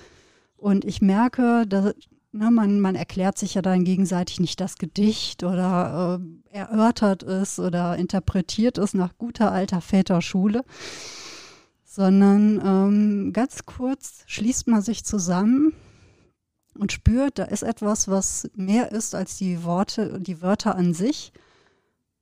[0.57, 1.93] Und ich merke, dass,
[2.36, 6.19] Ne, man, man erklärt sich ja dann gegenseitig nicht das Gedicht oder
[6.50, 10.65] äh, erörtert es oder interpretiert es nach guter alter Väterschule,
[11.86, 15.74] sondern ähm, ganz kurz schließt man sich zusammen
[16.74, 21.34] und spürt, da ist etwas, was mehr ist als die Worte, die Wörter an sich.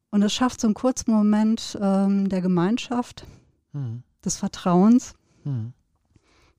[0.09, 3.25] Und es schafft so einen kurzen Moment ähm, der Gemeinschaft,
[3.71, 4.03] mhm.
[4.25, 5.13] des Vertrauens.
[5.45, 5.71] Mhm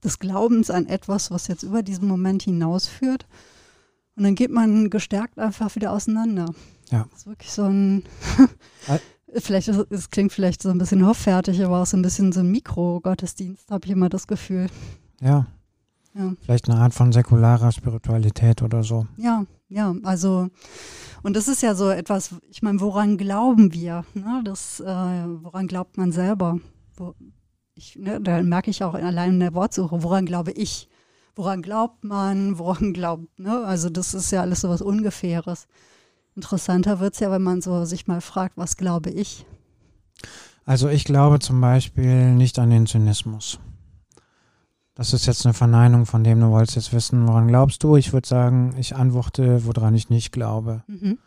[0.03, 3.25] des Glaubens an etwas, was jetzt über diesen Moment hinausführt.
[4.15, 6.53] Und dann geht man gestärkt einfach wieder auseinander.
[6.91, 7.07] Ja.
[7.09, 8.03] Das ist wirklich so ein,
[9.37, 12.51] vielleicht, es klingt vielleicht so ein bisschen hoffärtig, aber auch so ein bisschen so ein
[12.51, 14.67] Mikro-Gottesdienst, habe ich immer das Gefühl.
[15.21, 15.47] Ja.
[16.13, 16.33] ja.
[16.41, 19.07] Vielleicht eine Art von säkularer Spiritualität oder so.
[19.17, 20.49] Ja, ja, also
[21.23, 24.03] und das ist ja so etwas, ich meine, woran glauben wir?
[24.13, 24.41] Ne?
[24.43, 26.59] Das, äh, woran glaubt man selber?
[26.95, 27.15] Wo,
[27.75, 30.89] ich, ne, da merke ich auch allein in der Wortsuche, woran glaube ich?
[31.35, 32.57] Woran glaubt man?
[32.59, 33.65] Woran glaubt, ne?
[33.65, 35.67] Also das ist ja alles so was Ungefähres.
[36.35, 39.45] Interessanter wird es ja, wenn man so sich mal fragt, was glaube ich?
[40.65, 43.59] Also ich glaube zum Beispiel nicht an den Zynismus.
[44.95, 47.95] Das ist jetzt eine Verneinung von dem, du wolltest jetzt wissen, woran glaubst du?
[47.95, 50.83] Ich würde sagen, ich antworte, woran ich nicht glaube.
[50.87, 51.17] Mhm.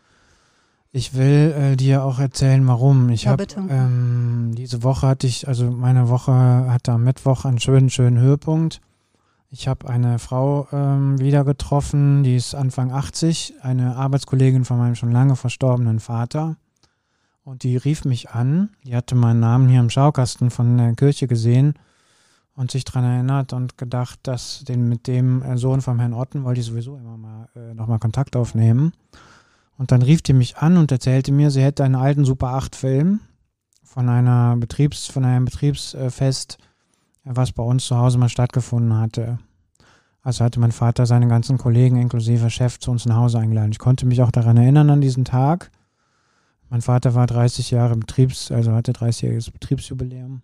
[0.96, 3.10] Ich will äh, dir auch erzählen, warum.
[3.10, 7.58] Ich ja, habe ähm, diese Woche hatte ich, also meine Woche hatte am Mittwoch einen
[7.58, 8.80] schönen, schönen Höhepunkt.
[9.50, 14.94] Ich habe eine Frau ähm, wieder getroffen, die ist Anfang 80, eine Arbeitskollegin von meinem
[14.94, 16.56] schon lange verstorbenen Vater.
[17.44, 18.70] Und die rief mich an.
[18.84, 21.74] Die hatte meinen Namen hier im Schaukasten von der Kirche gesehen
[22.54, 26.44] und sich daran erinnert und gedacht, dass den mit dem äh, Sohn von Herrn Otten
[26.44, 28.94] wollte ich sowieso immer mal äh, nochmal Kontakt aufnehmen.
[29.78, 32.74] Und dann rief die mich an und erzählte mir, sie hätte einen alten Super 8
[32.76, 33.20] Film
[33.84, 36.58] von einer Betriebs, von einem Betriebsfest,
[37.24, 39.38] was bei uns zu Hause mal stattgefunden hatte.
[40.22, 43.72] Also hatte mein Vater seine ganzen Kollegen inklusive Chef zu uns nach Hause eingeladen.
[43.72, 45.70] Ich konnte mich auch daran erinnern an diesen Tag.
[46.68, 50.42] Mein Vater war 30 Jahre Betriebs, also hatte 30-jähriges Betriebsjubiläum.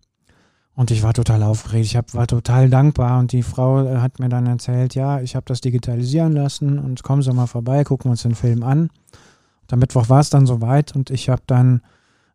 [0.75, 1.85] Und ich war total aufgeregt.
[1.85, 3.19] Ich hab, war total dankbar.
[3.19, 7.03] Und die Frau äh, hat mir dann erzählt, ja, ich habe das digitalisieren lassen und
[7.03, 8.89] kommen Sie mal vorbei, gucken wir uns den Film an.
[9.73, 11.81] Am Mittwoch war es dann soweit und ich habe dann,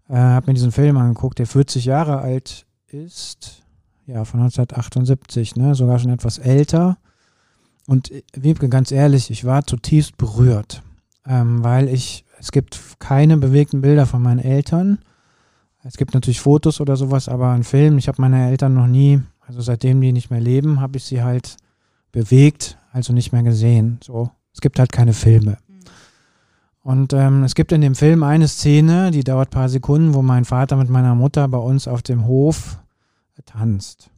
[0.10, 3.63] äh, habe mir diesen Film angeguckt, der 40 Jahre alt ist.
[4.08, 6.97] Ja, von 1978, ne, sogar schon etwas älter.
[7.86, 10.82] Und äh, Wiebke, ganz ehrlich, ich war zutiefst berührt,
[11.28, 14.97] ähm, weil ich, es gibt keine bewegten Bilder von meinen Eltern.
[15.84, 19.21] Es gibt natürlich Fotos oder sowas, aber ein Film, ich habe meine Eltern noch nie,
[19.41, 21.58] also seitdem die nicht mehr leben, habe ich sie halt
[22.12, 24.00] bewegt, also nicht mehr gesehen.
[24.04, 25.60] So, es gibt halt keine Filme.
[26.88, 30.21] Und ähm, es gibt in dem Film eine Szene, die dauert ein paar Sekunden, wo
[30.21, 32.80] mein Vater mit meiner Mutter bei uns auf dem Hof
[33.45, 34.10] tanzt.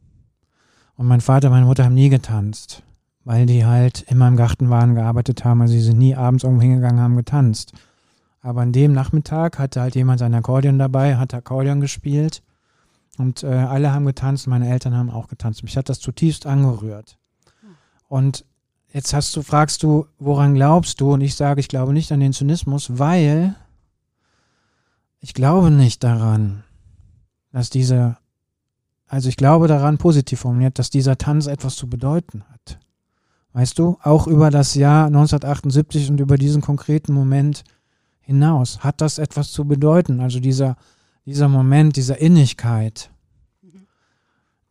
[0.94, 2.84] Und mein Vater und meine Mutter haben nie getanzt,
[3.24, 5.62] weil die halt immer im Garten waren, gearbeitet haben.
[5.62, 7.72] Also sie sind nie abends irgendwo hingegangen, haben getanzt.
[8.40, 12.40] Aber an dem Nachmittag hatte halt jemand sein Akkordeon dabei, hat Akkordeon gespielt
[13.18, 15.64] und äh, alle haben getanzt, meine Eltern haben auch getanzt.
[15.64, 17.18] Mich hat das zutiefst angerührt.
[18.06, 18.44] Und
[18.92, 21.12] jetzt hast du, fragst du, woran glaubst du?
[21.12, 23.54] Und ich sage, ich glaube nicht an den Zynismus, weil
[25.20, 26.64] ich glaube nicht daran,
[27.52, 28.16] dass diese,
[29.06, 32.78] also ich glaube daran, positiv formuliert, dass dieser Tanz etwas zu bedeuten hat.
[33.52, 37.64] Weißt du, auch über das Jahr 1978 und über diesen konkreten Moment
[38.20, 40.20] hinaus hat das etwas zu bedeuten.
[40.20, 40.76] Also dieser,
[41.26, 43.10] dieser Moment, dieser Innigkeit,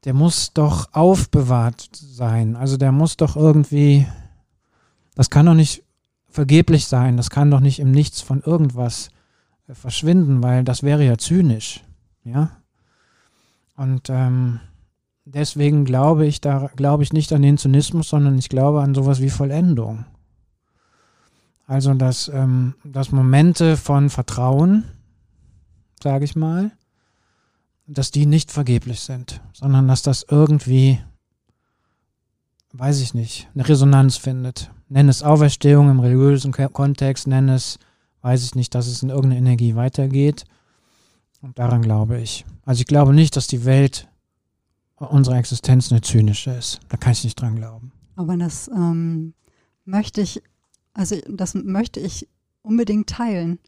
[0.05, 2.55] der muss doch aufbewahrt sein.
[2.55, 4.07] Also der muss doch irgendwie,
[5.15, 5.83] das kann doch nicht
[6.29, 9.09] vergeblich sein, das kann doch nicht im Nichts von irgendwas
[9.67, 11.83] äh, verschwinden, weil das wäre ja zynisch.
[12.23, 12.51] Ja.
[13.75, 14.59] Und ähm,
[15.25, 19.21] deswegen glaube ich da, glaube ich nicht an den Zynismus, sondern ich glaube an sowas
[19.21, 20.05] wie Vollendung.
[21.65, 24.85] Also dass, ähm, dass Momente von Vertrauen,
[26.01, 26.71] sage ich mal,
[27.89, 30.99] dass die nicht vergeblich sind, sondern dass das irgendwie,
[32.73, 34.71] weiß ich nicht, eine Resonanz findet.
[34.89, 37.79] Nenn es Auferstehung im religiösen Kontext, nenn es,
[38.21, 40.45] weiß ich nicht, dass es in irgendeine Energie weitergeht.
[41.41, 42.45] Und daran glaube ich.
[42.65, 44.07] Also ich glaube nicht, dass die Welt
[44.97, 46.79] unsere Existenz eine zynische ist.
[46.89, 47.91] Da kann ich nicht dran glauben.
[48.15, 49.33] Aber das ähm,
[49.85, 50.43] möchte ich,
[50.93, 52.27] also das möchte ich
[52.61, 53.59] unbedingt teilen.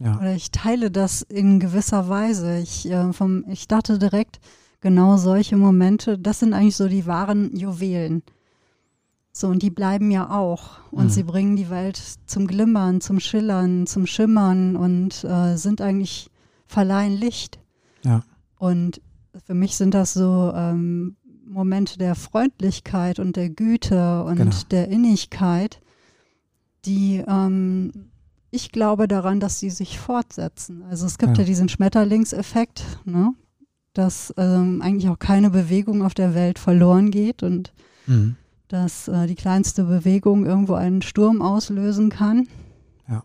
[0.00, 0.18] Ja.
[0.18, 2.58] Oder ich teile das in gewisser Weise.
[2.58, 4.40] Ich, äh, vom, ich dachte direkt,
[4.80, 8.22] genau solche Momente, das sind eigentlich so die wahren Juwelen.
[9.32, 10.80] So, und die bleiben ja auch.
[10.90, 11.10] Und mhm.
[11.10, 16.30] sie bringen die Welt zum Glimmern, zum Schillern, zum Schimmern und äh, sind eigentlich
[16.66, 17.60] verleihen Licht.
[18.02, 18.24] Ja.
[18.58, 19.00] Und
[19.44, 24.56] für mich sind das so ähm, Momente der Freundlichkeit und der Güte und genau.
[24.70, 25.80] der Innigkeit,
[26.84, 28.09] die ähm,
[28.50, 30.82] ich glaube daran, dass sie sich fortsetzen.
[30.90, 33.34] Also es gibt ja, ja diesen Schmetterlingseffekt, ne?
[33.92, 37.72] dass ähm, eigentlich auch keine Bewegung auf der Welt verloren geht und
[38.06, 38.36] mhm.
[38.68, 42.48] dass äh, die kleinste Bewegung irgendwo einen Sturm auslösen kann.
[43.08, 43.24] Ja.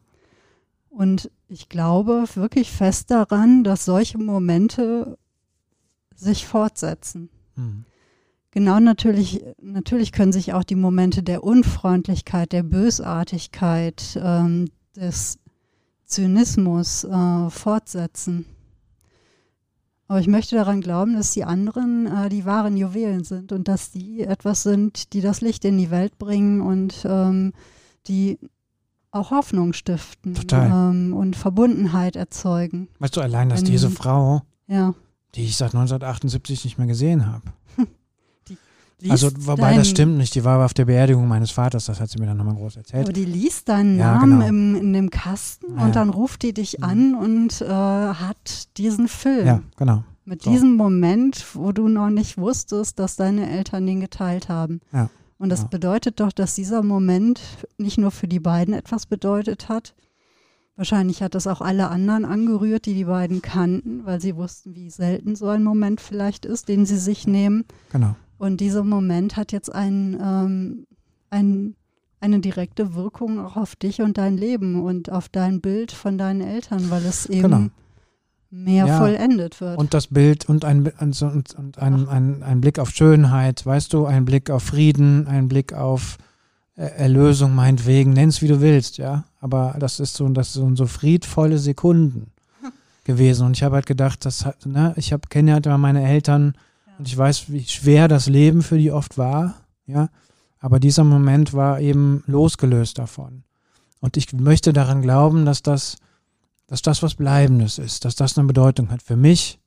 [0.90, 5.18] Und ich glaube wirklich fest daran, dass solche Momente
[6.16, 7.30] sich fortsetzen.
[7.56, 7.86] Mhm.
[8.52, 15.39] Genau natürlich, natürlich können sich auch die Momente der Unfreundlichkeit, der Bösartigkeit, ähm, des
[16.05, 18.45] Zynismus äh, fortsetzen.
[20.08, 23.91] Aber ich möchte daran glauben, dass die anderen äh, die wahren Juwelen sind und dass
[23.91, 27.53] die etwas sind, die das Licht in die Welt bringen und ähm,
[28.08, 28.38] die
[29.10, 32.89] auch Hoffnung stiften ähm, und Verbundenheit erzeugen.
[32.99, 34.93] Weißt du, allein, dass Wenn, diese Frau, ja.
[35.34, 37.53] die ich seit 1978 nicht mehr gesehen habe,
[39.12, 40.36] also, wobei das stimmt nicht.
[40.36, 43.04] Die war auf der Beerdigung meines Vaters, das hat sie mir dann nochmal groß erzählt.
[43.04, 44.48] Aber die liest deinen ja, Namen genau.
[44.48, 46.84] im, in dem Kasten ja, und dann ruft die dich mhm.
[46.84, 49.48] an und äh, hat diesen Film.
[49.48, 50.04] Ja, genau.
[50.26, 50.50] Mit so.
[50.50, 54.82] diesem Moment, wo du noch nicht wusstest, dass deine Eltern den geteilt haben.
[54.91, 55.10] Ja.
[55.38, 55.68] Und das ja.
[55.68, 57.41] bedeutet doch, dass dieser Moment
[57.78, 59.94] nicht nur für die beiden etwas bedeutet hat.
[60.78, 64.89] Wahrscheinlich hat das auch alle anderen angerührt, die die beiden kannten, weil sie wussten, wie
[64.89, 67.63] selten so ein Moment vielleicht ist, den sie sich nehmen.
[67.91, 68.15] Genau.
[68.38, 70.88] Und dieser Moment hat jetzt ein, ähm,
[71.30, 71.76] ein,
[72.19, 76.41] eine direkte Wirkung auch auf dich und dein Leben und auf dein Bild von deinen
[76.41, 77.67] Eltern, weil es eben genau.
[78.52, 78.98] mehr ja.
[78.98, 79.78] vollendet wird.
[79.78, 84.06] Und das Bild und ein, und, und ein, ein, ein Blick auf Schönheit, weißt du,
[84.06, 86.17] ein Blick auf Frieden, ein Blick auf
[86.76, 89.24] äh, Erlösung meinetwegen, nenn es wie du willst, ja.
[89.39, 92.32] Aber das ist so, das sind so friedvolle Sekunden
[93.06, 93.45] gewesen.
[93.45, 96.54] Und ich habe halt gedacht, das hat, ne, ich habe kenne halt immer meine Eltern,
[96.97, 99.55] und ich weiß, wie schwer das Leben für die oft war,
[99.86, 100.10] ja.
[100.60, 103.43] Aber dieser Moment war eben losgelöst davon.
[103.99, 105.97] Und ich möchte daran glauben, dass das,
[106.67, 109.60] dass das was Bleibendes ist, dass das eine Bedeutung hat für mich,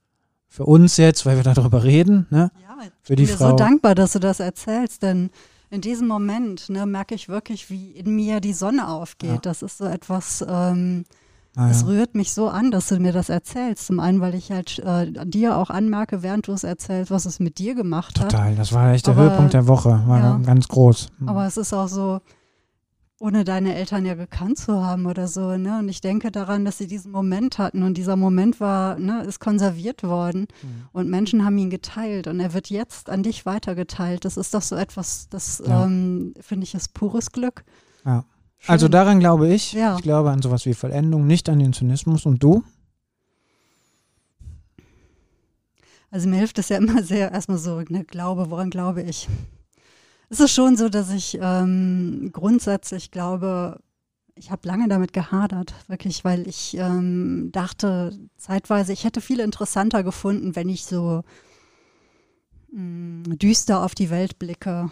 [0.48, 2.50] für uns jetzt, weil wir darüber reden, ne?
[2.62, 3.50] Ja, für die ich bin Frau.
[3.50, 5.30] so dankbar, dass du das erzählst, denn
[5.70, 9.30] in diesem Moment ne, merke ich wirklich, wie in mir die Sonne aufgeht.
[9.30, 9.38] Ja.
[9.38, 11.04] Das ist so etwas, ähm,
[11.58, 13.86] Ah, es rührt mich so an, dass du mir das erzählst.
[13.86, 17.40] Zum einen, weil ich halt äh, dir auch anmerke, während du es erzählst, was es
[17.40, 18.26] mit dir gemacht Total.
[18.26, 18.32] hat.
[18.32, 20.36] Total, das war echt der Aber, Höhepunkt der Woche, war ja.
[20.38, 21.08] ganz groß.
[21.18, 21.28] Mhm.
[21.28, 22.20] Aber es ist auch so,
[23.18, 25.80] ohne deine Eltern ja gekannt zu haben oder so, ne?
[25.80, 29.40] Und ich denke daran, dass sie diesen Moment hatten und dieser Moment war, ne, ist
[29.40, 30.88] konserviert worden mhm.
[30.92, 34.24] und Menschen haben ihn geteilt und er wird jetzt an dich weitergeteilt.
[34.24, 35.84] Das ist doch so etwas, das ja.
[35.84, 37.64] ähm, finde ich ist pures Glück.
[38.04, 38.24] Ja.
[38.58, 38.72] Schön.
[38.72, 39.72] Also daran glaube ich.
[39.72, 39.96] Ja.
[39.96, 42.26] Ich glaube an sowas wie Vollendung, nicht an den Zynismus.
[42.26, 42.64] Und du?
[46.10, 49.28] Also mir hilft es ja immer sehr, erstmal so, ne, Glaube, woran glaube ich?
[50.30, 53.80] Es ist schon so, dass ich ähm, grundsätzlich glaube,
[54.34, 60.02] ich habe lange damit gehadert, wirklich, weil ich ähm, dachte zeitweise, ich hätte viel interessanter
[60.02, 61.22] gefunden, wenn ich so
[62.72, 64.90] mh, mm, düster auf die Welt blicke.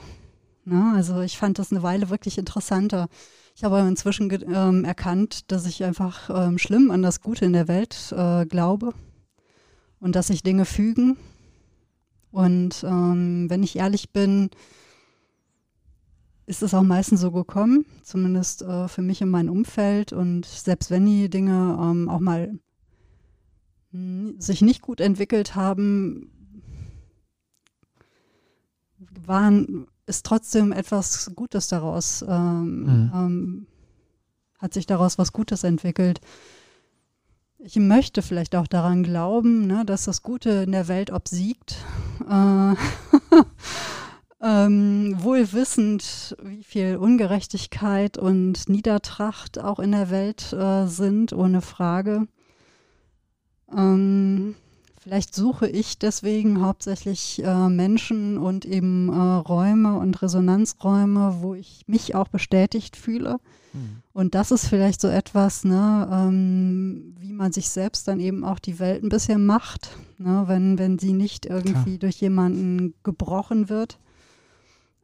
[0.65, 0.93] Ne?
[0.97, 3.09] Also ich fand das eine Weile wirklich interessanter.
[3.57, 7.69] Ich habe inzwischen ähm, erkannt, dass ich einfach ähm, schlimm an das Gute in der
[7.69, 8.93] Welt äh, glaube
[9.99, 11.17] und dass sich Dinge fügen.
[12.31, 14.51] Und ähm, wenn ich ehrlich bin,
[16.45, 20.13] ist es auch meistens so gekommen, zumindest äh, für mich in meinem Umfeld.
[20.13, 22.59] Und selbst wenn die Dinge ähm, auch mal
[24.37, 26.31] sich nicht gut entwickelt haben,
[29.25, 33.13] waren ist trotzdem etwas Gutes daraus, ähm, mhm.
[33.15, 33.67] ähm,
[34.59, 36.21] hat sich daraus was Gutes entwickelt.
[37.59, 41.77] Ich möchte vielleicht auch daran glauben, ne, dass das Gute in der Welt obsiegt.
[42.29, 42.75] Äh,
[44.43, 51.61] ähm, wohl wissend, wie viel Ungerechtigkeit und Niedertracht auch in der Welt äh, sind, ohne
[51.61, 52.27] Frage.
[53.73, 54.57] Ähm,
[55.07, 61.85] vielleicht suche ich deswegen hauptsächlich äh, Menschen und eben äh, Räume und Resonanzräume, wo ich
[61.87, 63.39] mich auch bestätigt fühle.
[63.73, 64.03] Mhm.
[64.13, 68.59] Und das ist vielleicht so etwas, ne, ähm, wie man sich selbst dann eben auch
[68.59, 71.99] die Welt ein bisschen macht, ne, wenn, wenn sie nicht irgendwie Klar.
[71.99, 74.01] durch jemanden gebrochen wird.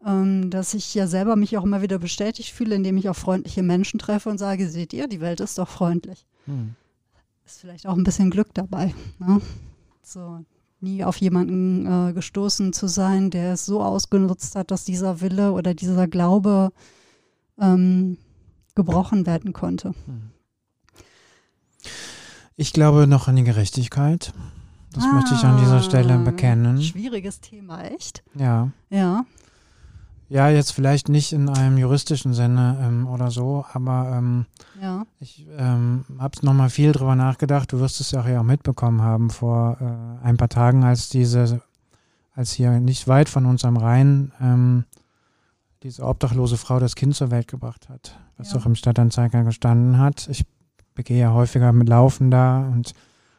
[0.04, 3.62] Ähm, dass ich ja selber mich auch immer wieder bestätigt fühle, indem ich auch freundliche
[3.62, 6.26] Menschen treffe und sage, seht ihr, die Welt ist doch freundlich.
[6.46, 6.74] Mhm.
[7.46, 8.92] Ist vielleicht auch ein bisschen Glück dabei.
[9.20, 9.40] Ne?
[10.02, 10.44] So,
[10.80, 15.52] nie auf jemanden äh, gestoßen zu sein, der es so ausgenutzt hat, dass dieser Wille
[15.52, 16.72] oder dieser Glaube
[17.58, 18.18] ähm,
[18.74, 19.94] gebrochen werden konnte.
[20.06, 20.30] Hm.
[22.56, 24.32] Ich glaube noch an die Gerechtigkeit.
[24.92, 26.82] Das ah, möchte ich an dieser Stelle ah, bekennen.
[26.82, 28.22] Schwieriges Thema, echt?
[28.34, 28.70] Ja.
[28.90, 29.24] Ja.
[30.32, 34.46] Ja, jetzt vielleicht nicht in einem juristischen Sinne ähm, oder so, aber ähm,
[34.80, 35.04] ja.
[35.20, 37.70] ich ähm, habe nochmal viel drüber nachgedacht.
[37.70, 41.60] Du wirst es ja auch, mitbekommen haben vor äh, ein paar Tagen, als diese,
[42.34, 44.84] als hier nicht weit von uns am Rhein ähm,
[45.82, 48.58] diese obdachlose Frau das Kind zur Welt gebracht hat, was ja.
[48.58, 50.28] auch im Stadtanzeiger gestanden hat.
[50.30, 50.46] Ich
[50.94, 52.94] begehe ja häufiger mit Laufen da und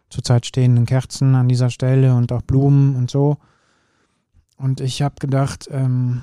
[0.10, 3.38] zurzeit stehenden Kerzen an dieser Stelle und auch Blumen und so.
[4.58, 6.22] Und ich habe gedacht, ähm,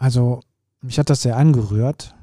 [0.00, 0.40] also
[0.80, 2.14] mich hat das sehr angerührt.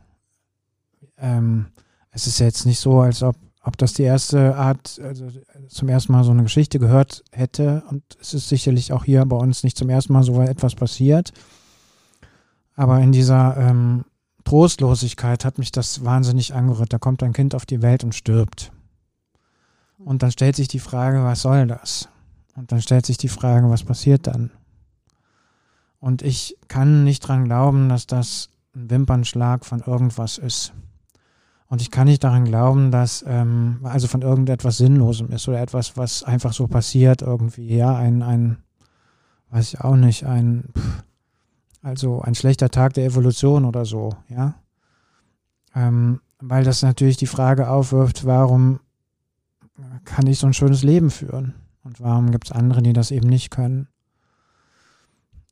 [1.17, 1.67] Ähm,
[2.09, 5.27] es ist jetzt nicht so, als ob, ob das die erste Art, also
[5.69, 7.83] zum ersten Mal so eine Geschichte gehört hätte.
[7.89, 11.31] Und es ist sicherlich auch hier bei uns nicht zum ersten Mal so etwas passiert.
[12.73, 14.05] Aber in dieser ähm,
[14.43, 16.93] Trostlosigkeit hat mich das wahnsinnig angerührt.
[16.93, 18.71] Da kommt ein Kind auf die Welt und stirbt.
[19.99, 22.09] Und dann stellt sich die Frage, was soll das?
[22.55, 24.49] Und dann stellt sich die Frage, was passiert dann?
[25.99, 30.73] Und ich kann nicht dran glauben, dass das ein Wimpernschlag von irgendwas ist.
[31.69, 35.97] Und ich kann nicht daran glauben, dass ähm, also von irgendetwas Sinnlosem ist oder etwas,
[35.97, 37.75] was einfach so passiert irgendwie.
[37.75, 38.57] Ja, ein, ein,
[39.49, 40.65] weiß ich auch nicht, ein,
[41.81, 44.11] also ein schlechter Tag der Evolution oder so.
[44.29, 44.55] Ja,
[45.75, 48.79] ähm, weil das natürlich die Frage aufwirft, warum
[50.05, 53.27] kann ich so ein schönes Leben führen und warum gibt es andere, die das eben
[53.27, 53.87] nicht können.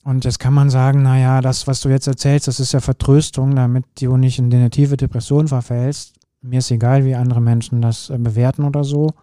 [0.05, 3.55] Und jetzt kann man sagen, naja, das, was du jetzt erzählst, das ist ja Vertröstung,
[3.55, 6.13] damit du nicht in eine tiefe Depression verfällst.
[6.43, 9.15] Mir ist egal, wie andere Menschen das äh, bewerten oder so.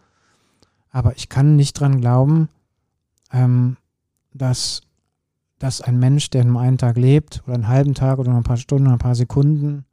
[0.90, 2.48] Aber ich kann nicht dran glauben,
[3.32, 3.76] ähm,
[4.34, 4.82] dass,
[5.60, 8.56] dass ein Mensch, der nur einen Tag lebt, oder einen halben Tag oder ein paar
[8.56, 9.84] Stunden oder ein paar Sekunden,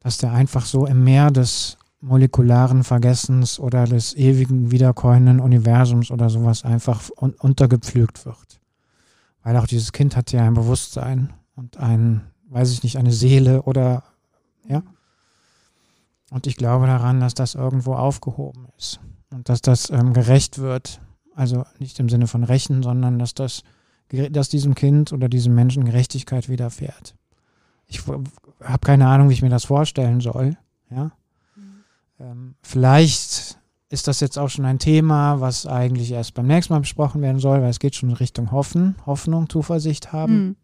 [0.00, 6.30] dass der einfach so im Meer des molekularen Vergessens oder des ewigen wiederkäuenden Universums oder
[6.30, 8.58] sowas einfach un untergepflügt wird.
[9.46, 13.62] Weil auch dieses Kind hat ja ein Bewusstsein und ein, weiß ich nicht, eine Seele
[13.62, 14.02] oder,
[14.66, 14.82] ja.
[16.30, 18.98] Und ich glaube daran, dass das irgendwo aufgehoben ist
[19.30, 21.00] und dass das ähm, gerecht wird.
[21.36, 23.62] Also nicht im Sinne von Rächen, sondern dass das,
[24.08, 27.14] dass diesem Kind oder diesem Menschen Gerechtigkeit widerfährt.
[27.86, 30.56] Ich habe keine Ahnung, wie ich mir das vorstellen soll.
[30.90, 31.12] Ja.
[31.54, 31.84] Mhm.
[32.18, 33.55] Ähm, vielleicht
[33.88, 37.38] ist das jetzt auch schon ein Thema, was eigentlich erst beim nächsten Mal besprochen werden
[37.38, 40.34] soll, weil es geht schon in Richtung Hoffen, Hoffnung, Zuversicht haben.
[40.34, 40.56] Mhm.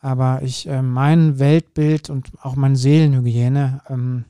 [0.00, 4.24] Aber ich, äh, mein Weltbild und auch meine Seelenhygiene ähm,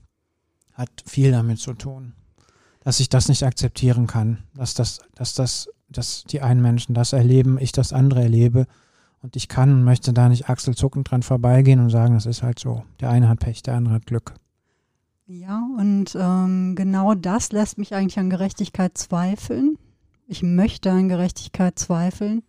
[0.75, 2.15] hat viel damit zu tun,
[2.81, 7.13] dass ich das nicht akzeptieren kann, dass das, dass das, dass die einen Menschen das
[7.13, 8.67] erleben, ich das andere erlebe
[9.21, 12.59] und ich kann und möchte da nicht achselzuckend dran vorbeigehen und sagen, das ist halt
[12.59, 12.85] so.
[13.01, 14.35] Der eine hat Pech, der andere hat Glück.
[15.31, 19.77] Ja, und ähm, genau das lässt mich eigentlich an Gerechtigkeit zweifeln.
[20.27, 22.43] Ich möchte an Gerechtigkeit zweifeln,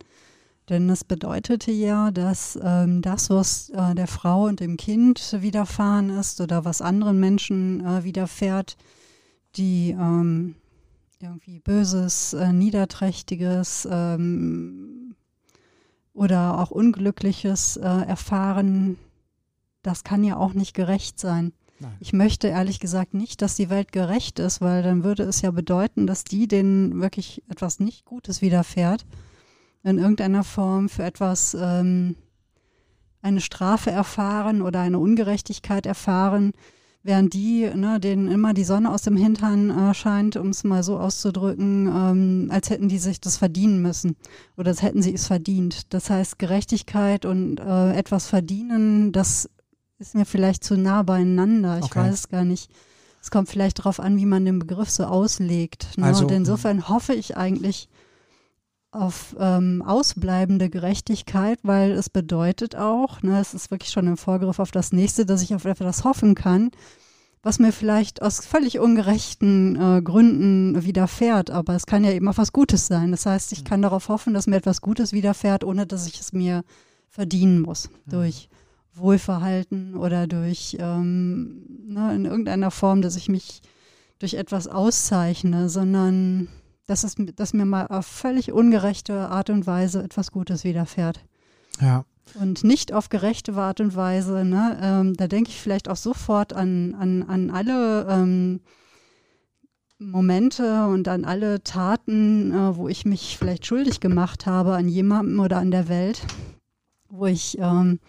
[0.69, 6.09] denn es bedeutete ja, dass ähm, das, was äh, der Frau und dem Kind widerfahren
[6.09, 8.77] ist oder was anderen Menschen äh, widerfährt,
[9.57, 10.55] die ähm,
[11.19, 15.15] irgendwie Böses, äh, Niederträchtiges ähm,
[16.13, 18.97] oder auch Unglückliches äh, erfahren,
[19.81, 21.51] das kann ja auch nicht gerecht sein.
[21.79, 21.95] Nein.
[21.99, 25.51] Ich möchte ehrlich gesagt nicht, dass die Welt gerecht ist, weil dann würde es ja
[25.51, 29.05] bedeuten, dass die, denen wirklich etwas nicht Gutes widerfährt,
[29.83, 32.15] in irgendeiner Form für etwas ähm,
[33.21, 36.51] eine Strafe erfahren oder eine Ungerechtigkeit erfahren,
[37.01, 40.83] während die, ne, denen immer die Sonne aus dem Hintern äh, scheint, um es mal
[40.83, 44.17] so auszudrücken, ähm, als hätten die sich das verdienen müssen
[44.57, 45.93] oder als hätten sie es verdient.
[45.93, 49.49] Das heißt, Gerechtigkeit und äh, etwas verdienen, das
[49.99, 51.77] ist mir vielleicht zu nah beieinander.
[51.79, 51.99] Ich okay.
[51.99, 52.71] weiß es gar nicht.
[53.21, 55.97] Es kommt vielleicht darauf an, wie man den Begriff so auslegt.
[55.97, 56.05] Ne?
[56.05, 57.89] Also, und insofern hoffe ich eigentlich
[58.91, 64.57] auf ähm, ausbleibende Gerechtigkeit, weil es bedeutet auch, ne, es ist wirklich schon ein Vorgriff
[64.57, 66.71] auf das nächste, dass ich auf etwas hoffen kann,
[67.43, 71.51] was mir vielleicht aus völlig ungerechten äh, Gründen widerfährt.
[71.51, 73.11] Aber es kann ja eben auch was Gutes sein.
[73.11, 76.33] Das heißt, ich kann darauf hoffen, dass mir etwas Gutes widerfährt, ohne dass ich es
[76.33, 76.63] mir
[77.09, 77.89] verdienen muss.
[78.07, 78.49] Durch
[78.93, 83.61] Wohlverhalten oder durch ähm, ne, in irgendeiner Form, dass ich mich
[84.19, 86.49] durch etwas auszeichne, sondern
[86.85, 91.23] dass, es, dass mir mal auf völlig ungerechte Art und Weise etwas Gutes widerfährt.
[91.79, 92.03] Ja.
[92.39, 94.45] Und nicht auf gerechte Art und Weise.
[94.45, 94.77] Ne?
[94.81, 98.59] Ähm, da denke ich vielleicht auch sofort an, an, an alle ähm,
[99.99, 105.39] Momente und an alle Taten, äh, wo ich mich vielleicht schuldig gemacht habe an jemandem
[105.39, 106.21] oder an der Welt,
[107.09, 107.99] wo ich ähm,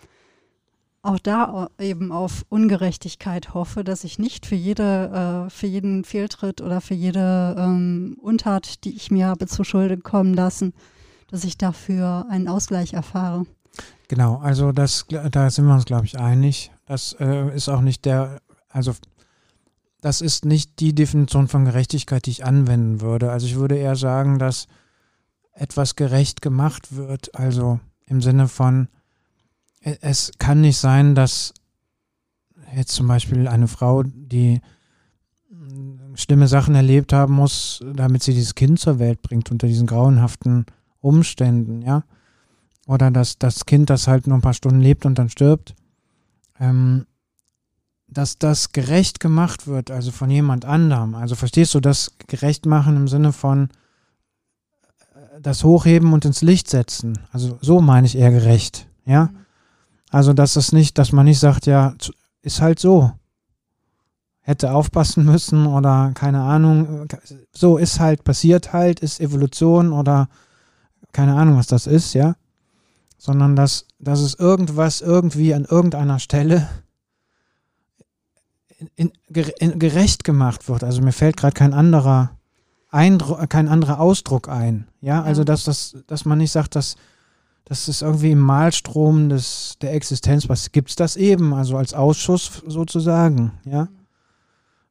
[1.03, 6.61] auch da eben auf Ungerechtigkeit hoffe, dass ich nicht für jede, äh, für jeden Fehltritt
[6.61, 10.75] oder für jede ähm, Untat, die ich mir habe zu Schulde kommen lassen,
[11.31, 13.47] dass ich dafür einen Ausgleich erfahre.
[14.09, 16.71] Genau, also das, da sind wir uns, glaube ich, einig.
[16.87, 18.95] Das äh, ist auch nicht der, also
[20.01, 23.31] das ist nicht die Definition von Gerechtigkeit, die ich anwenden würde.
[23.31, 24.67] Also ich würde eher sagen, dass
[25.53, 28.89] etwas gerecht gemacht wird, also im Sinne von,
[29.81, 31.55] es kann nicht sein, dass
[32.75, 34.61] jetzt zum Beispiel eine Frau, die
[36.15, 40.67] schlimme Sachen erlebt haben muss, damit sie dieses Kind zur Welt bringt unter diesen grauenhaften
[41.01, 42.05] Umständen, ja.
[42.87, 45.75] Oder dass das Kind, das halt nur ein paar Stunden lebt und dann stirbt,
[46.59, 47.07] ähm,
[48.09, 51.15] dass das gerecht gemacht wird, also von jemand anderem.
[51.15, 53.69] Also verstehst du das gerecht machen im Sinne von
[55.15, 57.19] äh, das Hochheben und ins Licht setzen?
[57.33, 59.27] Also so meine ich eher gerecht, ja.
[59.27, 59.40] Mhm.
[60.11, 61.95] Also, dass es nicht, dass man nicht sagt, ja,
[62.43, 63.13] ist halt so.
[64.41, 67.07] Hätte aufpassen müssen oder keine Ahnung.
[67.53, 70.29] So ist halt, passiert halt, ist Evolution oder
[71.13, 72.35] keine Ahnung, was das ist, ja.
[73.19, 76.69] Sondern dass, dass es irgendwas irgendwie an irgendeiner Stelle
[78.97, 79.13] in,
[79.59, 80.83] in, gerecht gemacht wird.
[80.83, 82.31] Also mir fällt gerade kein anderer
[82.89, 84.89] Eindruck, kein anderer Ausdruck ein.
[85.01, 86.97] Ja, also dass das, dass man nicht sagt, dass
[87.65, 91.95] das ist irgendwie im Malstrom des, der Existenz, was gibt es das eben, also als
[91.95, 93.89] Ausschuss sozusagen, ja.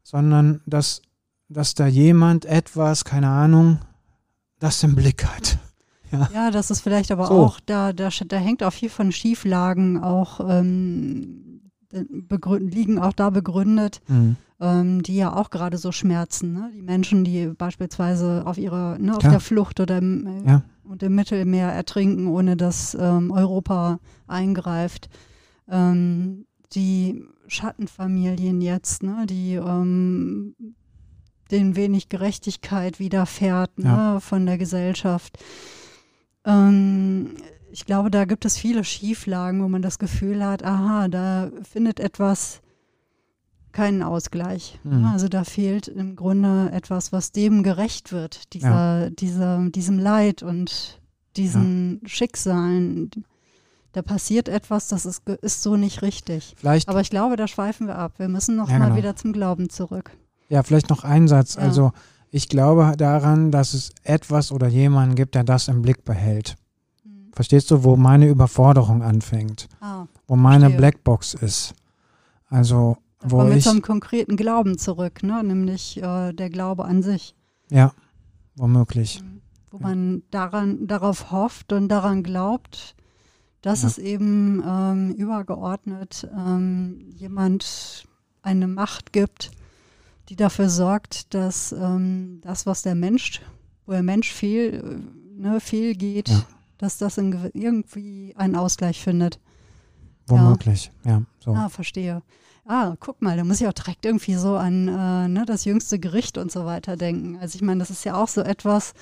[0.04, 1.02] Sondern dass,
[1.50, 3.80] dass da jemand etwas, keine Ahnung,
[4.60, 5.58] das im Blick hat.
[6.12, 7.34] Ja, ja das ist vielleicht aber so.
[7.34, 11.62] auch, da, da, da hängt auch viel von Schieflagen auch ähm,
[11.92, 14.36] liegen auch da begründet, mhm.
[14.60, 16.54] ähm, die ja auch gerade so schmerzen.
[16.54, 16.72] Ne?
[16.76, 21.04] Die Menschen, die beispielsweise auf ihrer, ne, auf der Flucht oder im, äh, ja und
[21.04, 25.08] im Mittelmeer ertrinken, ohne dass ähm, Europa eingreift.
[25.70, 30.56] Ähm, die Schattenfamilien jetzt, ne, die ähm,
[31.52, 34.14] denen wenig Gerechtigkeit widerfährt ja.
[34.14, 35.38] ne, von der Gesellschaft.
[36.44, 37.36] Ähm,
[37.72, 42.00] ich glaube, da gibt es viele Schieflagen, wo man das Gefühl hat, aha, da findet
[42.00, 42.62] etwas
[43.80, 44.78] keinen Ausgleich.
[44.84, 45.06] Mhm.
[45.06, 49.10] Also da fehlt im Grunde etwas, was dem gerecht wird, dieser, ja.
[49.10, 51.00] dieser, diesem Leid und
[51.38, 52.10] diesen ja.
[52.10, 53.10] Schicksalen.
[53.94, 56.56] Da passiert etwas, das ist, ist so nicht richtig.
[56.58, 58.16] Vielleicht, Aber ich glaube, da schweifen wir ab.
[58.18, 58.98] Wir müssen noch ja, mal genau.
[58.98, 60.12] wieder zum Glauben zurück.
[60.50, 61.58] Ja, vielleicht noch ein Satz.
[61.58, 61.94] Also
[62.32, 66.58] ich glaube daran, dass es etwas oder jemanden gibt, der das im Blick behält.
[67.06, 67.32] Mhm.
[67.32, 69.70] Verstehst du, wo meine Überforderung anfängt?
[69.80, 70.78] Ah, wo meine verstehe.
[70.80, 71.74] Blackbox ist.
[72.50, 75.44] Also da kommen wir zum konkreten Glauben zurück, ne?
[75.44, 77.36] nämlich äh, der Glaube an sich.
[77.70, 77.94] Ja,
[78.56, 79.22] womöglich.
[79.22, 79.42] Mhm.
[79.72, 79.84] Wo ja.
[79.84, 82.96] man daran, darauf hofft und daran glaubt,
[83.62, 83.90] dass ja.
[83.90, 88.06] es eben ähm, übergeordnet ähm, jemand
[88.42, 89.52] eine Macht gibt,
[90.30, 93.42] die dafür sorgt, dass ähm, das, was der Mensch,
[93.86, 95.04] wo der Mensch fehl,
[95.36, 96.46] ne, fehlgeht, ja.
[96.78, 99.40] dass das irgendwie einen Ausgleich findet.
[100.28, 101.24] Womöglich, ja.
[101.40, 101.54] so.
[101.54, 102.22] Ah, verstehe
[102.70, 105.98] ah, guck mal, da muss ich auch direkt irgendwie so an äh, ne, das jüngste
[106.00, 107.38] Gericht und so weiter denken.
[107.42, 108.94] Also ich meine, das ist ja auch so etwas,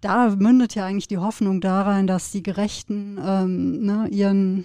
[0.00, 4.64] da mündet ja eigentlich die Hoffnung daran, dass die Gerechten ähm, ne, ihren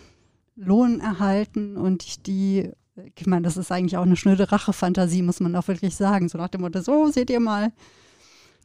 [0.56, 2.72] Lohn erhalten und die,
[3.16, 6.30] ich meine, das ist eigentlich auch eine schnöde Rachefantasie, muss man auch wirklich sagen.
[6.30, 7.74] So nach dem Motto, so seht ihr mal,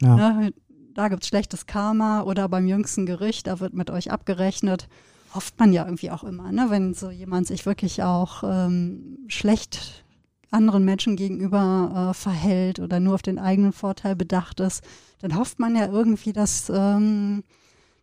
[0.00, 0.14] ja.
[0.14, 0.52] ne,
[0.94, 4.88] da gibt es schlechtes Karma oder beim jüngsten Gericht, da wird mit euch abgerechnet
[5.34, 6.66] hofft man ja irgendwie auch immer, ne?
[6.68, 10.04] wenn so jemand sich wirklich auch ähm, schlecht
[10.50, 14.82] anderen Menschen gegenüber äh, verhält oder nur auf den eigenen Vorteil bedacht ist,
[15.20, 17.44] dann hofft man ja irgendwie, dass, ähm,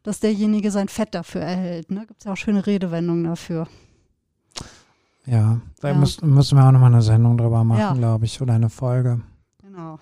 [0.03, 1.91] dass derjenige sein Fett dafür erhält.
[1.91, 2.05] Ne?
[2.05, 3.67] Gibt es ja auch schöne Redewendungen dafür.
[5.25, 5.93] Ja, da ja.
[5.95, 7.93] Müssen, müssen wir auch nochmal eine Sendung drüber machen, ja.
[7.93, 9.21] glaube ich, oder eine Folge.
[9.63, 9.97] Genau.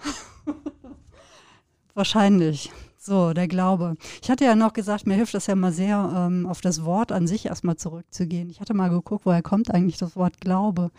[1.93, 2.71] Wahrscheinlich.
[3.05, 3.97] So, der Glaube.
[4.21, 7.11] Ich hatte ja noch gesagt, mir hilft das ja mal sehr, ähm, auf das Wort
[7.11, 8.49] an sich erstmal zurückzugehen.
[8.49, 10.89] Ich hatte mal geguckt, woher kommt eigentlich das Wort Glaube.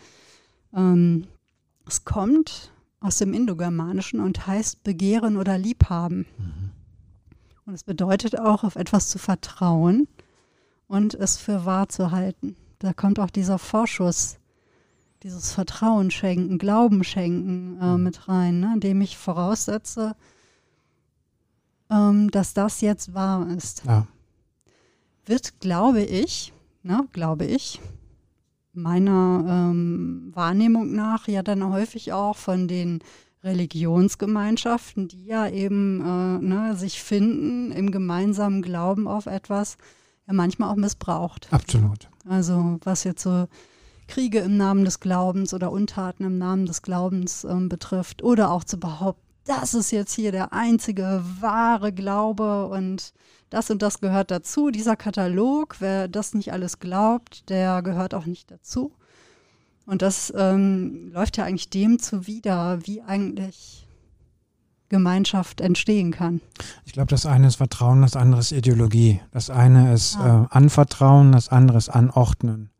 [0.71, 1.25] Ähm,
[1.87, 6.27] Es kommt aus dem Indogermanischen und heißt begehren oder liebhaben.
[6.37, 6.71] Mhm.
[7.65, 10.07] Und es bedeutet auch, auf etwas zu vertrauen
[10.87, 12.55] und es für wahr zu halten.
[12.77, 14.37] Da kommt auch dieser Vorschuss,
[15.23, 18.03] dieses Vertrauen schenken, Glauben schenken äh, mhm.
[18.03, 18.73] mit rein, ne?
[18.75, 20.15] indem ich voraussetze,
[21.89, 23.83] ähm, dass das jetzt wahr ist.
[23.85, 24.07] Ja.
[25.25, 27.79] Wird, glaube ich, ne, glaube ich,
[28.73, 32.99] meiner ähm, Wahrnehmung nach ja dann häufig auch von den
[33.43, 39.77] Religionsgemeinschaften, die ja eben äh, ne, sich finden im gemeinsamen Glauben auf etwas,
[40.27, 41.47] ja manchmal auch missbraucht.
[41.51, 42.09] Absolut.
[42.27, 43.47] Also was jetzt so
[44.07, 48.63] Kriege im Namen des Glaubens oder Untaten im Namen des Glaubens ähm, betrifft oder auch
[48.63, 53.13] zu behaupten, das ist jetzt hier der einzige wahre Glaube und
[53.49, 54.71] das und das gehört dazu.
[54.71, 58.91] Dieser Katalog, wer das nicht alles glaubt, der gehört auch nicht dazu.
[59.85, 63.87] Und das ähm, läuft ja eigentlich dem zuwider, wie eigentlich
[64.89, 66.41] Gemeinschaft entstehen kann.
[66.85, 69.21] Ich glaube, das eine ist Vertrauen, das andere ist Ideologie.
[69.31, 70.43] Das eine ist ah.
[70.43, 72.71] äh, Anvertrauen, das andere ist Anordnen.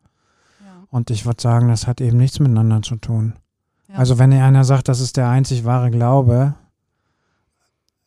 [0.63, 0.83] Ja.
[0.89, 3.33] Und ich würde sagen, das hat eben nichts miteinander zu tun.
[3.95, 6.55] Also wenn einer sagt, das ist der einzig wahre Glaube,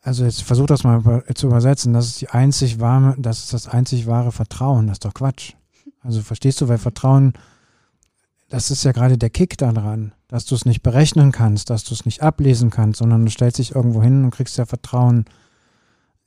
[0.01, 3.67] also jetzt versuch das mal zu übersetzen, das ist die einzig wahre, das ist das
[3.67, 5.53] einzig wahre Vertrauen, das ist doch Quatsch.
[6.01, 7.33] Also verstehst du, weil Vertrauen,
[8.49, 11.93] das ist ja gerade der Kick daran, dass du es nicht berechnen kannst, dass du
[11.93, 15.25] es nicht ablesen kannst, sondern du stellst dich irgendwo hin und kriegst ja Vertrauen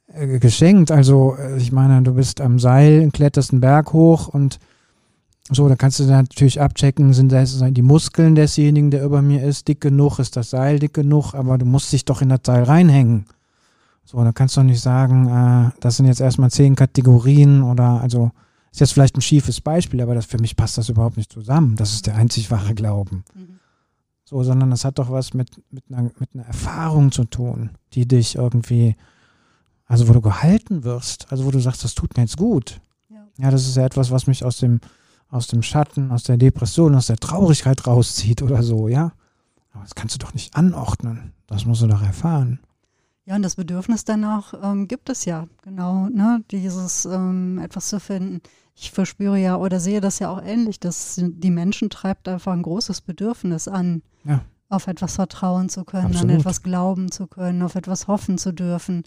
[0.09, 0.91] äh, geschenkt.
[0.91, 4.59] Also äh, ich meine, du bist am Seil, kletterst einen Berg hoch und
[5.51, 9.67] so, da kannst du natürlich abchecken, sind das die Muskeln desjenigen, der über mir ist,
[9.69, 12.63] dick genug, ist das Seil dick genug, aber du musst dich doch in das Seil
[12.63, 13.27] reinhängen.
[14.05, 18.31] So, da kannst du nicht sagen, äh, das sind jetzt erstmal zehn Kategorien oder also
[18.71, 21.77] ist jetzt vielleicht ein schiefes Beispiel, aber das, für mich passt das überhaupt nicht zusammen.
[21.77, 23.25] Das ist der einzig wahre Glauben.
[23.35, 23.59] Mhm.
[24.25, 28.09] So, sondern das hat doch was mit, mit, einer, mit einer Erfahrung zu tun, die
[28.09, 28.97] dich irgendwie,
[29.87, 32.81] also wo du gehalten wirst, also wo du sagst, das tut mir jetzt gut.
[33.11, 34.81] Ja, ja das ist ja etwas, was mich aus dem,
[35.33, 39.13] aus dem Schatten, aus der Depression, aus der Traurigkeit rauszieht oder so, ja.
[39.73, 41.33] Aber das kannst du doch nicht anordnen.
[41.47, 42.61] Das musst du doch erfahren.
[43.25, 47.99] Ja, und das Bedürfnis danach ähm, gibt es ja, genau, ne, dieses ähm, etwas zu
[47.99, 48.43] finden.
[48.75, 52.63] Ich verspüre ja oder sehe das ja auch ähnlich, dass die Menschen treibt einfach ein
[52.63, 54.43] großes Bedürfnis an, ja.
[54.69, 56.31] auf etwas vertrauen zu können, Absolut.
[56.31, 59.05] an etwas glauben zu können, auf etwas hoffen zu dürfen,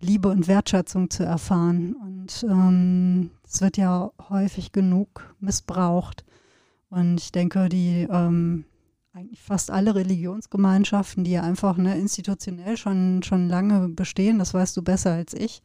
[0.00, 1.94] Liebe und Wertschätzung zu erfahren.
[1.94, 6.24] Und ähm, es wird ja häufig genug missbraucht.
[6.90, 8.64] Und ich denke, die ähm,
[9.12, 14.76] eigentlich fast alle Religionsgemeinschaften, die ja einfach ne, institutionell schon, schon lange bestehen, das weißt
[14.76, 15.62] du besser als ich,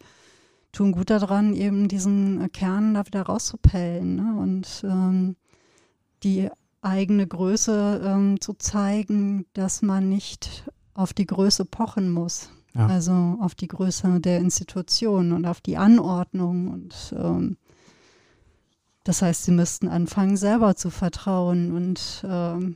[0.72, 4.36] tun gut daran, eben diesen Kern da wieder rauszupellen ne?
[4.42, 5.36] und ähm,
[6.24, 6.50] die
[6.82, 12.50] eigene Größe ähm, zu zeigen, dass man nicht auf die Größe pochen muss.
[12.76, 12.88] Ja.
[12.88, 16.70] Also auf die Größe der Institution und auf die Anordnung.
[16.70, 17.58] Und ähm,
[19.04, 22.76] das heißt, sie müssten anfangen, selber zu vertrauen und ähm,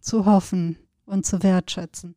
[0.00, 2.16] zu hoffen und zu wertschätzen.